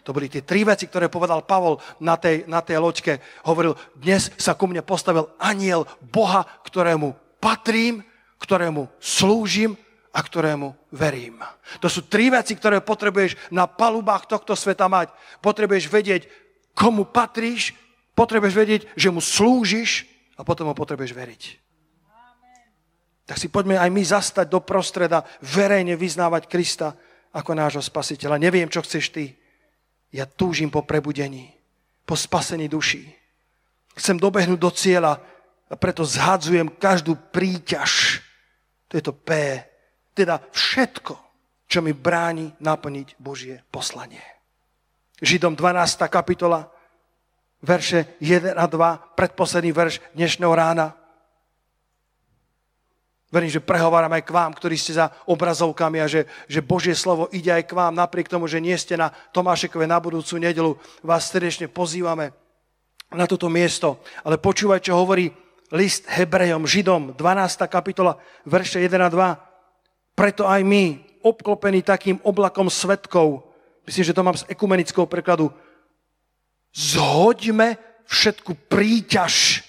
[0.09, 3.21] To boli tie tri veci, ktoré povedal Pavol na tej, na tej loďke.
[3.45, 8.01] Hovoril, dnes sa ku mne postavil aniel Boha, ktorému patrím,
[8.41, 9.77] ktorému slúžim
[10.17, 11.45] a ktorému verím.
[11.85, 15.13] To sú tri veci, ktoré potrebuješ na palubách tohto sveta mať.
[15.45, 17.77] Potrebuješ vedieť, komu patríš,
[18.19, 20.09] potrebuješ vedieť, že mu slúžiš
[20.39, 21.43] a potom ho potrebuješ veriť.
[23.29, 26.97] Tak si poďme aj my zastať do prostreda, verejne vyznávať Krista
[27.37, 28.41] ako nášho spasiteľa.
[28.41, 29.37] Neviem, čo chceš ty.
[30.09, 31.53] Ja túžim po prebudení,
[32.09, 33.05] po spasení duší.
[33.93, 35.21] Chcem dobehnúť do cieľa
[35.69, 38.25] a preto zhadzujem každú príťaž.
[38.89, 39.61] To je to P.
[40.17, 41.15] Teda všetko,
[41.69, 44.38] čo mi bráni naplniť Božie poslanie.
[45.19, 46.07] Židom 12.
[46.07, 46.71] kapitola,
[47.59, 50.95] verše 1 a 2, predposledný verš dnešného rána.
[53.27, 57.27] Verím, že prehováram aj k vám, ktorí ste za obrazovkami a že, že Božie slovo
[57.35, 60.79] ide aj k vám, napriek tomu, že nie ste na Tomášekove na budúcu nedelu.
[61.03, 62.31] Vás srdečne pozývame
[63.11, 63.99] na toto miesto.
[64.23, 65.35] Ale počúvaj, čo hovorí
[65.75, 67.67] list Hebrejom, Židom, 12.
[67.67, 70.15] kapitola, verše 1 a 2.
[70.15, 73.48] Preto aj my, obklopení takým oblakom svetkov,
[73.89, 75.49] Myslím, že to mám z ekumenického prekladu.
[76.77, 79.65] Zhoďme všetku príťaž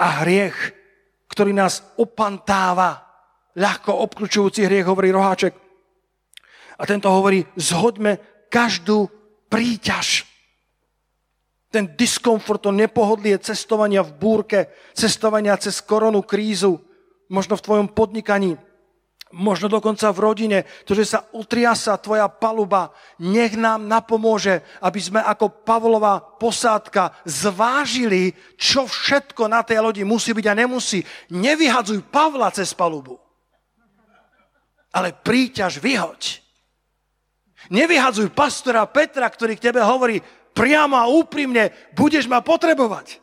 [0.00, 0.72] a hriech,
[1.28, 3.04] ktorý nás opantáva.
[3.52, 5.52] Ľahko obklúčujúci hriech, hovorí Roháček.
[6.80, 9.12] A tento hovorí, zhoďme každú
[9.52, 10.24] príťaž.
[11.68, 16.80] Ten diskomfort, to nepohodlie cestovania v búrke, cestovania cez koronu krízu,
[17.28, 18.56] možno v tvojom podnikaní,
[19.32, 25.20] možno dokonca v rodine, to, že sa utriasa tvoja paluba, nech nám napomôže, aby sme
[25.24, 31.00] ako Pavlová posádka zvážili, čo všetko na tej lodi musí byť a nemusí.
[31.32, 33.16] Nevyhadzuj Pavla cez palubu,
[34.92, 36.44] ale príťaž vyhoď.
[37.72, 40.20] Nevyhadzuj pastora Petra, ktorý k tebe hovorí
[40.52, 43.21] priamo a úprimne, budeš ma potrebovať.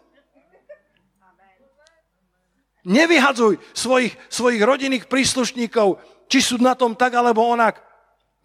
[2.87, 5.99] Nevyhadzuj svojich, svojich rodinných príslušníkov,
[6.31, 7.83] či sú na tom tak alebo onak.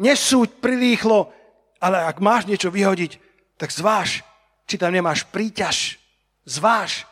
[0.01, 1.31] Nesúď prilýchlo,
[1.79, 3.21] ale ak máš niečo vyhodiť,
[3.55, 4.27] tak zváž,
[4.67, 6.01] či tam nemáš príťaž.
[6.43, 7.07] Zváž,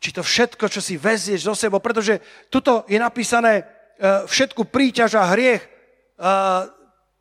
[0.00, 3.64] či to všetko, čo si vezieš zo sebou, pretože tuto je napísané e,
[4.24, 5.62] všetku príťaž a hriech.
[5.62, 5.68] E,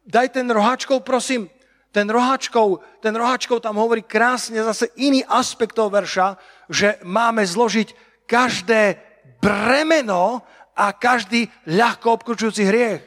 [0.07, 1.51] daj ten roháčkov, prosím.
[1.93, 7.93] Ten roháčkov, ten roháčkov tam hovorí krásne zase iný aspekt toho verša, že máme zložiť
[8.25, 8.97] každé
[9.43, 10.39] bremeno
[10.71, 13.03] a každý ľahko obklúčujúci hriech.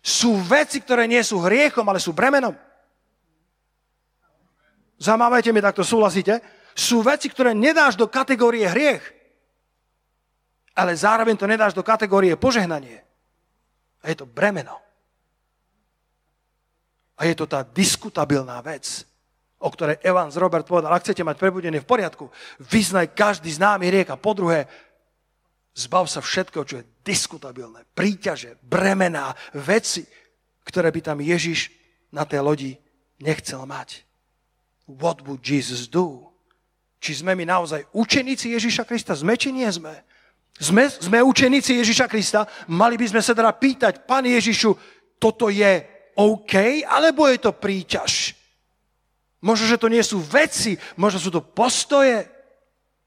[0.00, 2.56] Sú veci, ktoré nie sú hriechom, ale sú bremenom.
[4.96, 6.40] Zamávajte mi, takto súhlasíte?
[6.72, 9.04] Sú veci, ktoré nedáš do kategórie hriech,
[10.76, 13.04] ale zároveň to nedáš do kategórie požehnanie.
[14.04, 14.76] A je to bremeno.
[17.16, 19.08] A je to tá diskutabilná vec,
[19.56, 22.28] o ktorej Evans Robert povedal, ak chcete mať prebudenie v poriadku,
[22.60, 24.68] vyznaj každý známy riek a po druhé,
[25.76, 30.08] Zbav sa všetko, čo je diskutabilné, príťaže, bremená, veci,
[30.64, 31.68] ktoré by tam Ježiš
[32.16, 32.72] na tej lodi
[33.20, 34.08] nechcel mať.
[34.88, 36.32] What would Jesus do?
[36.96, 39.12] Či sme my naozaj učeníci Ježiša Krista?
[39.12, 39.92] Sme či nie sme?
[40.56, 42.48] Sme, sme učeníci Ježiša Krista?
[42.72, 44.72] Mali by sme sa teda pýtať, Pán Ježišu,
[45.20, 45.84] toto je
[46.16, 48.32] OK, alebo je to príťaž?
[49.44, 52.35] Možno, že to nie sú veci, možno sú to postoje.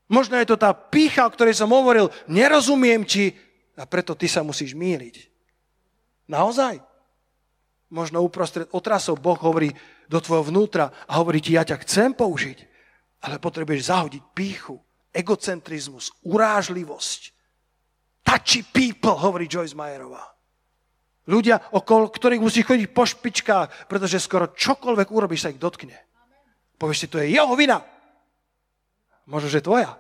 [0.10, 3.30] Možno je to tá pícha, o ktorej som hovoril, nerozumiem ti
[3.78, 5.30] a preto ty sa musíš míliť.
[6.26, 6.82] Naozaj?
[7.94, 9.70] Možno uprostred otrasov Boh hovorí
[10.10, 12.58] do tvojho vnútra a hovorí ti, ja ťa chcem použiť,
[13.26, 14.82] ale potrebuješ zahodiť píchu,
[15.14, 17.22] egocentrizmus, urážlivosť.
[18.26, 20.22] Touchy people, hovorí Joyce Mayerová.
[21.30, 25.94] Ľudia, okolo ktorých musíš chodiť po špičkách, pretože skoro čokoľvek urobíš, sa ich dotkne.
[26.82, 27.86] Povieš si, to je jeho vina.
[29.30, 29.94] Možno, že tvoja.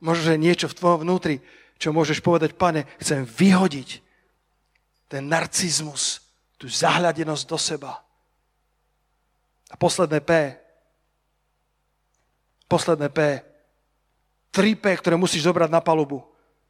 [0.00, 1.44] Možno, že niečo v tvojom vnútri,
[1.76, 4.00] čo môžeš povedať, pane, chcem vyhodiť
[5.12, 6.24] ten narcizmus,
[6.56, 8.00] tú zahľadenosť do seba.
[9.68, 10.56] A posledné P,
[12.64, 13.20] posledné P,
[14.50, 16.24] 3P, ktoré musíš zobrať na palubu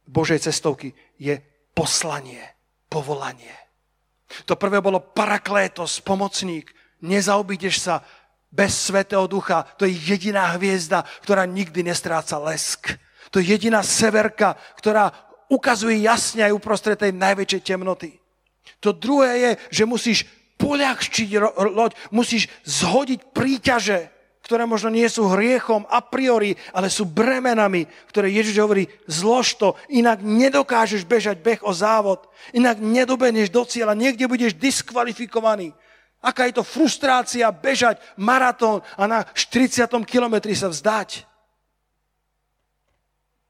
[0.05, 1.39] Božej cestovky, je
[1.71, 2.43] poslanie,
[2.91, 3.55] povolanie.
[4.45, 6.71] To prvé bolo paraklétos, pomocník.
[7.01, 8.05] Nezaobídeš sa
[8.51, 9.63] bez Svetého Ducha.
[9.79, 12.99] To je jediná hviezda, ktorá nikdy nestráca lesk.
[13.31, 15.15] To je jediná severka, ktorá
[15.47, 18.19] ukazuje jasne aj uprostred tej najväčšej temnoty.
[18.83, 20.27] To druhé je, že musíš
[20.59, 21.29] poľahčiť
[21.73, 28.29] loď, musíš zhodiť príťaže, ktoré možno nie sú hriechom a priori, ale sú bremenami, ktoré
[28.29, 34.27] Ježiš hovorí, zlož to, inak nedokážeš bežať beh o závod, inak nedobeneš do cieľa, niekde
[34.27, 35.71] budeš diskvalifikovaný.
[36.21, 39.89] Aká je to frustrácia bežať maratón a na 40.
[40.05, 41.25] kilometri sa vzdať.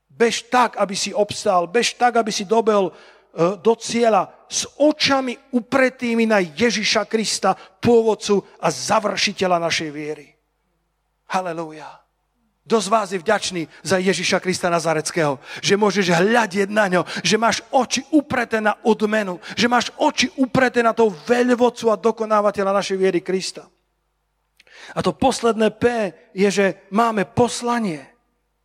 [0.08, 2.92] Bež tak, aby si obstál, bež tak, aby si dobel e,
[3.60, 10.28] do cieľa s očami upretými na Ježiša Krista, pôvodcu a završiteľa našej viery.
[11.32, 12.01] Halelúja.
[12.72, 15.44] Kto z vás je vďačný za Ježiša Krista Nazareckého?
[15.60, 20.80] Že môžeš hľadiť na ňo, že máš oči upreté na odmenu, že máš oči upreté
[20.80, 23.68] na toho veľvodcu a dokonávateľa našej viery Krista.
[24.96, 26.66] A to posledné P je, že
[26.96, 28.08] máme poslanie.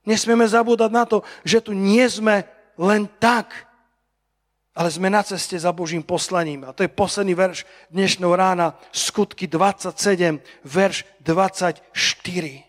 [0.07, 2.47] Nesmieme zabúdať na to, že tu nie sme
[2.79, 3.51] len tak,
[4.71, 6.63] ale sme na ceste za Božím poslaním.
[6.63, 12.67] A to je posledný verš dnešného rána, skutky 27, verš 24.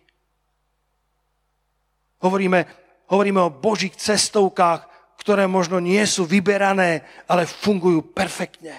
[2.22, 2.66] Hovoríme,
[3.10, 4.86] hovoríme o Božích cestovkách,
[5.22, 8.74] ktoré možno nie sú vyberané, ale fungujú perfektne.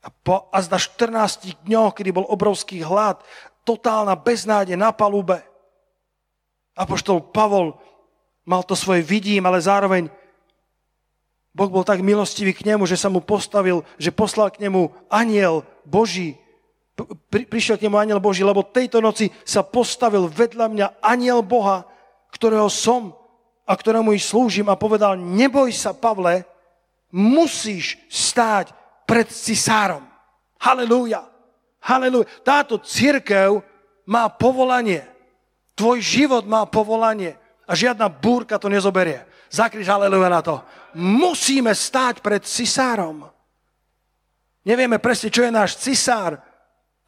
[0.00, 3.20] A po azda 14 dňoch, kedy bol obrovský hlad,
[3.68, 5.44] totálna beznádej na palube,
[6.80, 7.76] Apoštol Pavol
[8.48, 10.08] mal to svoje vidím, ale zároveň
[11.52, 15.66] Boh bol tak milostivý k nemu, že sa mu postavil, že poslal k nemu aniel
[15.84, 16.38] Boží.
[17.06, 21.86] Pri, prišiel k nemu aniel Boží, lebo tejto noci sa postavil vedľa mňa aniel Boha,
[22.34, 23.14] ktorého som
[23.64, 26.42] a ktorému i slúžim a povedal, neboj sa, Pavle,
[27.14, 28.74] musíš stáť
[29.06, 30.02] pred cisárom.
[30.58, 31.26] Halelúja.
[31.82, 32.28] Halelúja.
[32.42, 33.62] Táto církev
[34.06, 35.06] má povolanie.
[35.78, 37.38] Tvoj život má povolanie.
[37.64, 39.22] A žiadna búrka to nezoberie.
[39.50, 40.58] Zakriž haleluja na to.
[40.98, 43.26] Musíme stáť pred cisárom.
[44.66, 46.38] Nevieme presne, čo je náš cisár.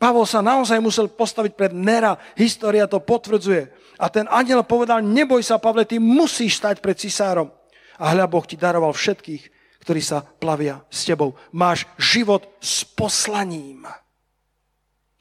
[0.03, 2.19] Pavol sa naozaj musel postaviť pred Nera.
[2.35, 3.71] História to potvrdzuje.
[4.03, 7.55] A ten aniel povedal, neboj sa, Pavle, ty musíš stať pred cisárom.
[8.03, 9.43] A hľa Boh ti daroval všetkých,
[9.87, 11.39] ktorí sa plavia s tebou.
[11.55, 13.87] Máš život s poslaním.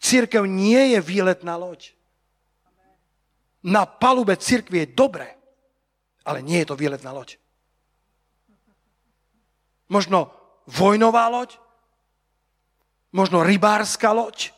[0.02, 1.94] Církev nie je výletná loď.
[3.62, 5.30] Na palube církvy je dobre,
[6.26, 7.38] ale nie je to výletná loď.
[9.94, 10.34] Možno
[10.66, 11.62] vojnová loď,
[13.14, 14.58] možno rybárska loď.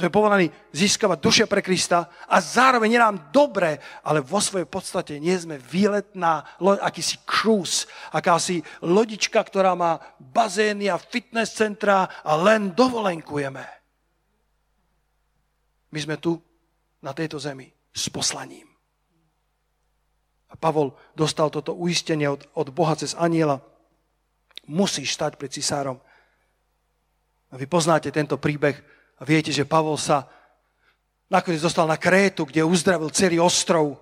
[0.00, 5.20] Sme povolaní získavať duše pre Krista a zároveň je nám dobre, ale vo svojej podstate
[5.20, 12.72] nie sme výletná akýsi cruise, akási lodička, ktorá má bazény a fitness centra a len
[12.72, 13.60] dovolenkujeme.
[15.92, 16.40] My sme tu
[17.04, 18.72] na tejto zemi s poslaním.
[20.48, 23.60] A Pavol dostal toto uistenie od, od Boha cez aniela.
[24.64, 26.00] Musíš stať pred cisárom.
[27.52, 28.80] A vy poznáte tento príbeh
[29.20, 30.24] a viete, že Pavol sa
[31.28, 34.00] nakoniec dostal na Krétu, kde uzdravil celý ostrov.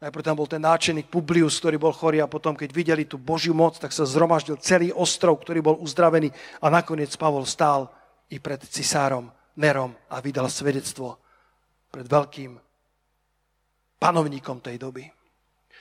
[0.00, 3.52] Najprv tam bol ten náčenik Publius, ktorý bol chorý a potom, keď videli tú Božiu
[3.52, 6.32] moc, tak sa zhromaždil celý ostrov, ktorý bol uzdravený
[6.62, 7.90] a nakoniec Pavol stál
[8.32, 9.28] i pred cisárom
[9.60, 11.20] Nerom a vydal svedectvo
[11.90, 12.56] pred veľkým
[14.00, 15.04] panovníkom tej doby.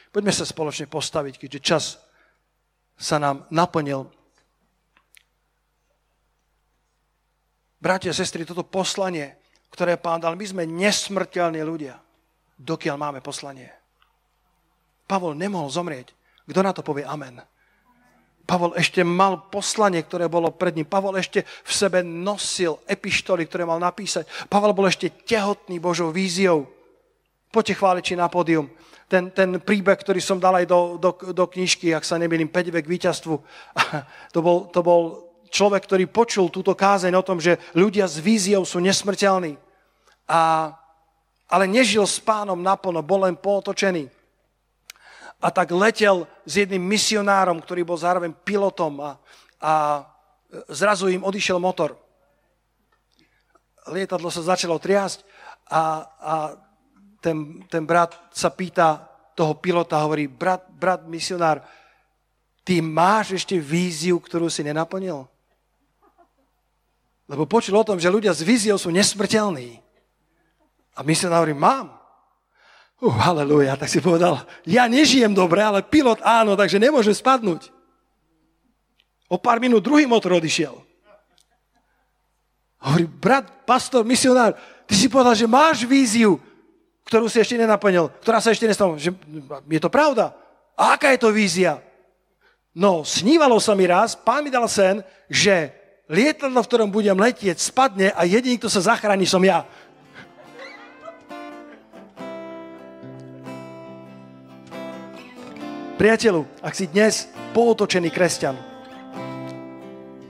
[0.10, 1.84] Poďme sa spoločne postaviť, keďže čas
[3.00, 4.10] sa nám naplnil.
[7.80, 9.40] Bratia a sestry, toto poslanie,
[9.72, 11.96] ktoré pán dal, my sme nesmrteľní ľudia,
[12.60, 13.72] dokiaľ máme poslanie.
[15.08, 16.12] Pavol nemohol zomrieť.
[16.44, 17.40] Kto na to povie amen?
[18.44, 20.90] Pavol ešte mal poslanie, ktoré bolo pred ním.
[20.90, 24.28] Pavol ešte v sebe nosil epištoly, ktoré mal napísať.
[24.50, 26.66] Pavol bol ešte tehotný Božou víziou.
[27.54, 28.68] Poďte chváliči na pódium.
[29.10, 32.76] Ten, ten príbeh, ktorý som dal aj do, do, do knižky, ak sa nemýlim, 5
[32.76, 33.36] vek víťazstvu.
[34.34, 38.64] To bol, to bol človek, ktorý počul túto kázeň o tom, že ľudia s víziou
[38.64, 39.58] sú nesmrteľní.
[40.30, 40.72] A,
[41.50, 44.10] ale nežil s pánom naplno, bol len pootočený
[45.40, 49.12] a tak letel s jedným misionárom, ktorý bol zároveň pilotom a,
[49.64, 50.04] a
[50.68, 51.96] zrazu im odišiel motor.
[53.88, 55.24] Lietadlo sa začalo triasť
[55.72, 56.34] a, a
[57.24, 61.64] ten, ten brat sa pýta toho pilota, hovorí, brat, brat misionár,
[62.68, 65.24] ty máš ešte víziu, ktorú si nenaplnil?
[67.30, 69.78] Lebo počul o tom, že ľudia s víziou sú nesmrteľní.
[70.98, 71.94] A misionár hovorí, mám.
[73.00, 77.72] Uh, halleluja, tak si povedal, ja nežijem dobre, ale pilot áno, takže nemôže spadnúť.
[79.30, 80.74] O pár minút druhý motor odišiel.
[82.82, 84.58] Hovorí, brat, pastor, misionár,
[84.90, 86.42] ty si povedal, že máš víziu,
[87.08, 88.98] ktorú si ešte nenaplnil, ktorá sa ešte nestala.
[88.98, 89.16] Že,
[89.70, 90.34] je to pravda?
[90.74, 91.80] A aká je to vízia?
[92.76, 95.79] No, snívalo sa mi raz, pán mi dal sen, že
[96.10, 99.64] lietadlo, v ktorom budem letieť, spadne a jediný, kto sa zachráni, som ja.
[106.02, 108.56] Priateľu, ak si dnes pootočený kresťan,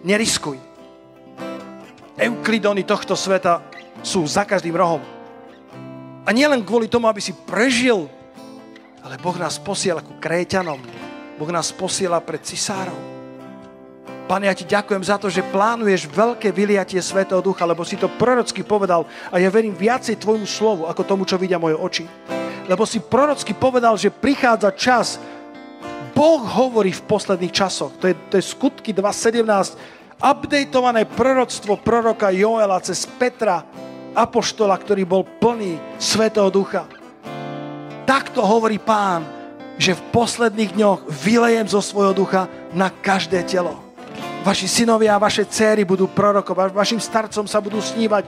[0.03, 0.59] neriskuj.
[2.19, 3.63] Euklidony tohto sveta
[4.03, 4.99] sú za každým rohom.
[6.27, 8.11] A nielen kvôli tomu, aby si prežil,
[8.99, 10.82] ale Boh nás posiela ku kréťanom.
[11.39, 13.18] Boh nás posiela pred cisárov.
[14.30, 18.05] Pane, ja ti ďakujem za to, že plánuješ veľké vyliatie Svetého Ducha, lebo si to
[18.05, 22.05] prorocky povedal a ja verím viacej tvojmu slovu, ako tomu, čo vidia moje oči.
[22.69, 25.17] Lebo si prorocky povedal, že prichádza čas,
[26.13, 27.89] Boh hovorí v posledných časoch.
[27.97, 30.21] To je, to je skutky 2.17.
[30.21, 33.65] Updateované proroctvo proroka Joela cez Petra,
[34.13, 36.86] apoštola, ktorý bol plný Svetého Ducha.
[38.05, 39.25] Takto hovorí pán,
[39.82, 42.45] že v posledných dňoch vylejem zo svojho ducha
[42.77, 43.88] na každé telo.
[44.39, 48.23] Vaši synovia a vaše céry budú prorokovať, vašim starcom sa budú snívať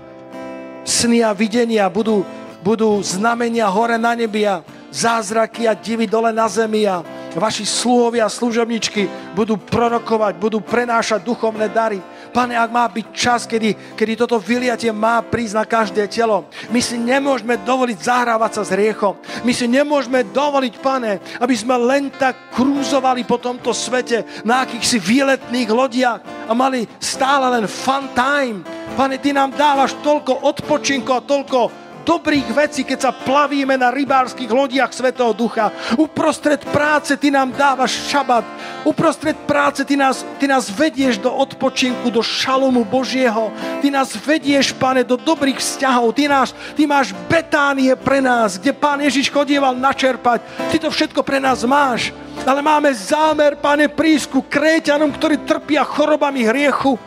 [0.84, 2.28] sny a videnia, budú,
[2.60, 4.60] budú znamenia hore na nebi a
[4.92, 7.00] zázraky a divy dole na zemi a
[7.32, 12.04] vaši sluhovia a služobničky budú prorokovať, budú prenášať duchovné dary.
[12.32, 16.80] Pane, ak má byť čas, kedy, kedy toto vyliatie má prísť na každé telo, my
[16.80, 19.20] si nemôžeme dovoliť zahrávať sa s hriechom.
[19.44, 24.96] My si nemôžeme dovoliť, pane, aby sme len tak krúzovali po tomto svete na akýchsi
[24.96, 28.64] výletných lodiach a mali stále len fun time.
[28.96, 34.50] Pane, Ty nám dávaš toľko odpočinku a toľko dobrých vecí, keď sa plavíme na rybárskych
[34.50, 35.72] lodiach Svetého Ducha.
[35.96, 38.46] Uprostred práce Ty nám dávaš šabat.
[38.84, 43.54] Uprostred práce Ty nás, ty nás vedieš do odpočinku, do šalomu Božieho.
[43.80, 46.14] Ty nás vedieš, Pane, do dobrých vzťahov.
[46.18, 50.42] Ty, nás, ty máš betánie pre nás, kde Pán Ježiš chodieval načerpať.
[50.74, 52.10] Ty to všetko pre nás máš.
[52.42, 56.98] Ale máme zámer, Pane, prísku kréťanom, ktorí trpia chorobami hriechu.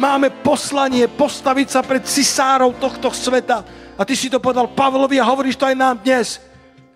[0.00, 5.28] Máme poslanie postaviť sa pred cisárov tohto sveta a ty si to povedal Pavlovi a
[5.28, 6.40] hovoríš to aj nám dnes.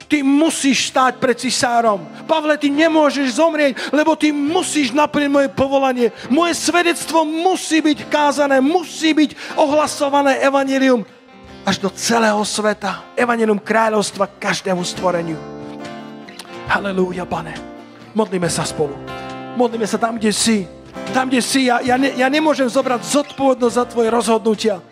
[0.09, 2.01] Ty musíš stáť pred cisárom.
[2.25, 6.09] Pavle, ty nemôžeš zomrieť, lebo ty musíš naplniť moje povolanie.
[6.33, 11.05] Moje svedectvo musí byť kázané, musí byť ohlasované evanelium
[11.65, 13.05] až do celého sveta.
[13.17, 15.37] Evanelium kráľovstva každému stvoreniu.
[16.69, 17.57] Halelúja, pane.
[18.13, 18.97] Modlíme sa spolu.
[19.57, 20.69] Modlíme sa tam, kde si.
[21.17, 21.69] Tam, kde si.
[21.69, 24.85] Ja, ja, ne, ja nemôžem zobrať zodpovednosť za tvoje rozhodnutia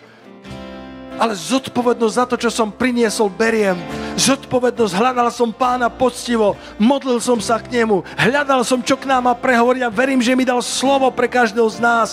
[1.23, 3.79] ale zodpovednosť za to, čo som priniesol, beriem.
[4.19, 9.31] Zodpovednosť, hľadal som pána poctivo, modlil som sa k nemu, hľadal som, čo k nám
[9.31, 12.09] má prehovoriť a verím, že mi dal slovo pre každého z nás.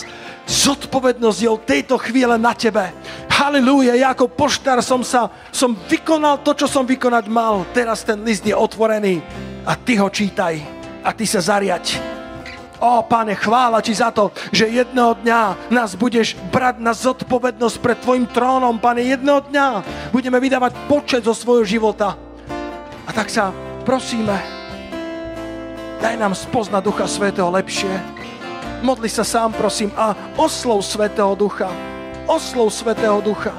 [0.45, 2.93] Zodpovednosť je od tejto chvíle na tebe.
[3.33, 7.65] Halilúja, ja ako poštár som sa, som vykonal to, čo som vykonať mal.
[7.73, 9.25] Teraz ten list je otvorený
[9.65, 10.61] a ty ho čítaj
[11.01, 12.18] a ty sa zariať.
[12.79, 17.97] Ó, Pane, chvála Ti za to, že jedného dňa nás budeš brať na zodpovednosť pred
[17.99, 19.03] Tvojim trónom, Pane.
[19.03, 19.67] Jedného dňa
[20.15, 22.15] budeme vydávať počet zo svojho života.
[23.03, 23.51] A tak sa
[23.83, 24.31] prosíme,
[25.99, 27.91] daj nám spoznať Ducha Svetého lepšie.
[28.79, 31.67] Modli sa sám, prosím, a oslov Svetého Ducha.
[32.31, 33.51] Oslov Svetého Ducha.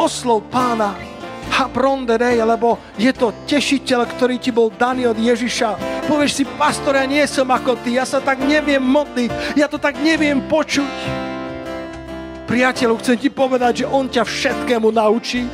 [0.00, 1.13] Oslov Pána
[1.54, 6.02] Habronderej, lebo je to tešiteľ, ktorý ti bol daný od Ježiša.
[6.10, 9.78] Povieš si, pastor, ja nie som ako ty, ja sa tak neviem modliť, ja to
[9.78, 11.22] tak neviem počuť.
[12.50, 15.46] Priateľu, chcem ti povedať, že on ťa všetkému naučí.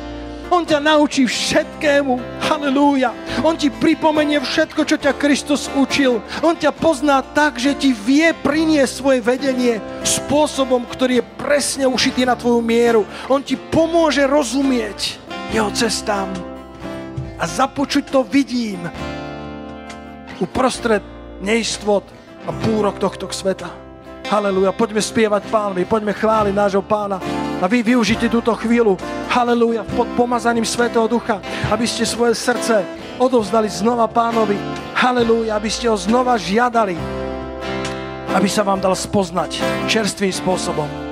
[0.51, 2.43] On ťa naučí všetkému.
[2.43, 3.15] Halelúja.
[3.39, 6.19] On ti pripomenie všetko, čo ťa Kristus učil.
[6.43, 12.27] On ťa pozná tak, že ti vie priniesť svoje vedenie spôsobom, ktorý je presne ušitý
[12.27, 13.07] na tvoju mieru.
[13.31, 15.20] On ti pomôže rozumieť
[15.51, 16.31] jeho cestám.
[17.39, 18.87] A započuť to vidím
[20.41, 21.05] uprostred
[21.41, 22.01] neistot
[22.47, 23.69] a búrok tohto sveta.
[24.31, 24.73] Haleluja.
[24.73, 27.21] Poďme spievať pánovi, poďme chváliť nášho pána.
[27.61, 28.97] A vy využite túto chvíľu,
[29.29, 31.37] haleluja, pod pomazaním Svetého Ducha,
[31.69, 32.81] aby ste svoje srdce
[33.21, 34.57] odovzdali znova pánovi.
[34.97, 36.97] Haleluja, aby ste ho znova žiadali,
[38.33, 41.10] aby sa vám dal spoznať čerstvým spôsobom.